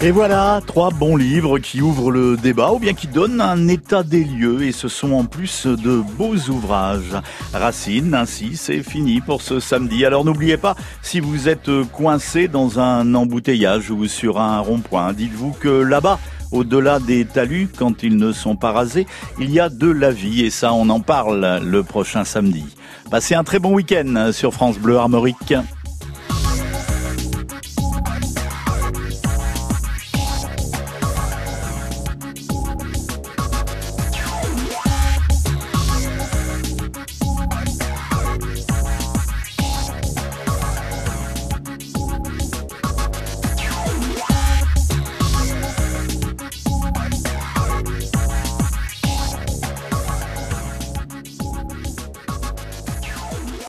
Et 0.00 0.12
voilà, 0.12 0.60
trois 0.64 0.90
bons 0.90 1.16
livres 1.16 1.58
qui 1.58 1.82
ouvrent 1.82 2.12
le 2.12 2.36
débat 2.36 2.70
ou 2.70 2.78
bien 2.78 2.94
qui 2.94 3.08
donnent 3.08 3.40
un 3.40 3.66
état 3.66 4.04
des 4.04 4.22
lieux 4.22 4.62
et 4.62 4.70
ce 4.70 4.86
sont 4.86 5.10
en 5.10 5.24
plus 5.24 5.66
de 5.66 6.00
beaux 6.16 6.36
ouvrages. 6.50 7.16
Racine, 7.52 8.14
ainsi, 8.14 8.56
c'est 8.56 8.84
fini 8.84 9.20
pour 9.20 9.42
ce 9.42 9.58
samedi. 9.58 10.06
Alors 10.06 10.24
n'oubliez 10.24 10.56
pas, 10.56 10.76
si 11.02 11.18
vous 11.18 11.48
êtes 11.48 11.68
coincé 11.92 12.46
dans 12.46 12.78
un 12.78 13.12
embouteillage 13.12 13.90
ou 13.90 14.06
sur 14.06 14.40
un 14.40 14.60
rond-point, 14.60 15.12
dites-vous 15.14 15.50
que 15.50 15.68
là-bas, 15.68 16.20
au-delà 16.52 16.98
des 16.98 17.24
talus, 17.24 17.68
quand 17.76 18.02
ils 18.02 18.16
ne 18.16 18.32
sont 18.32 18.56
pas 18.56 18.72
rasés, 18.72 19.06
il 19.38 19.50
y 19.50 19.60
a 19.60 19.68
de 19.68 19.90
la 19.90 20.10
vie 20.10 20.44
et 20.44 20.50
ça, 20.50 20.72
on 20.72 20.88
en 20.88 21.00
parle 21.00 21.60
le 21.62 21.82
prochain 21.82 22.24
samedi. 22.24 22.64
Passez 23.10 23.34
un 23.34 23.44
très 23.44 23.58
bon 23.58 23.74
week-end 23.74 24.30
sur 24.32 24.52
France 24.52 24.78
Bleu 24.78 24.98
Armorique. 24.98 25.54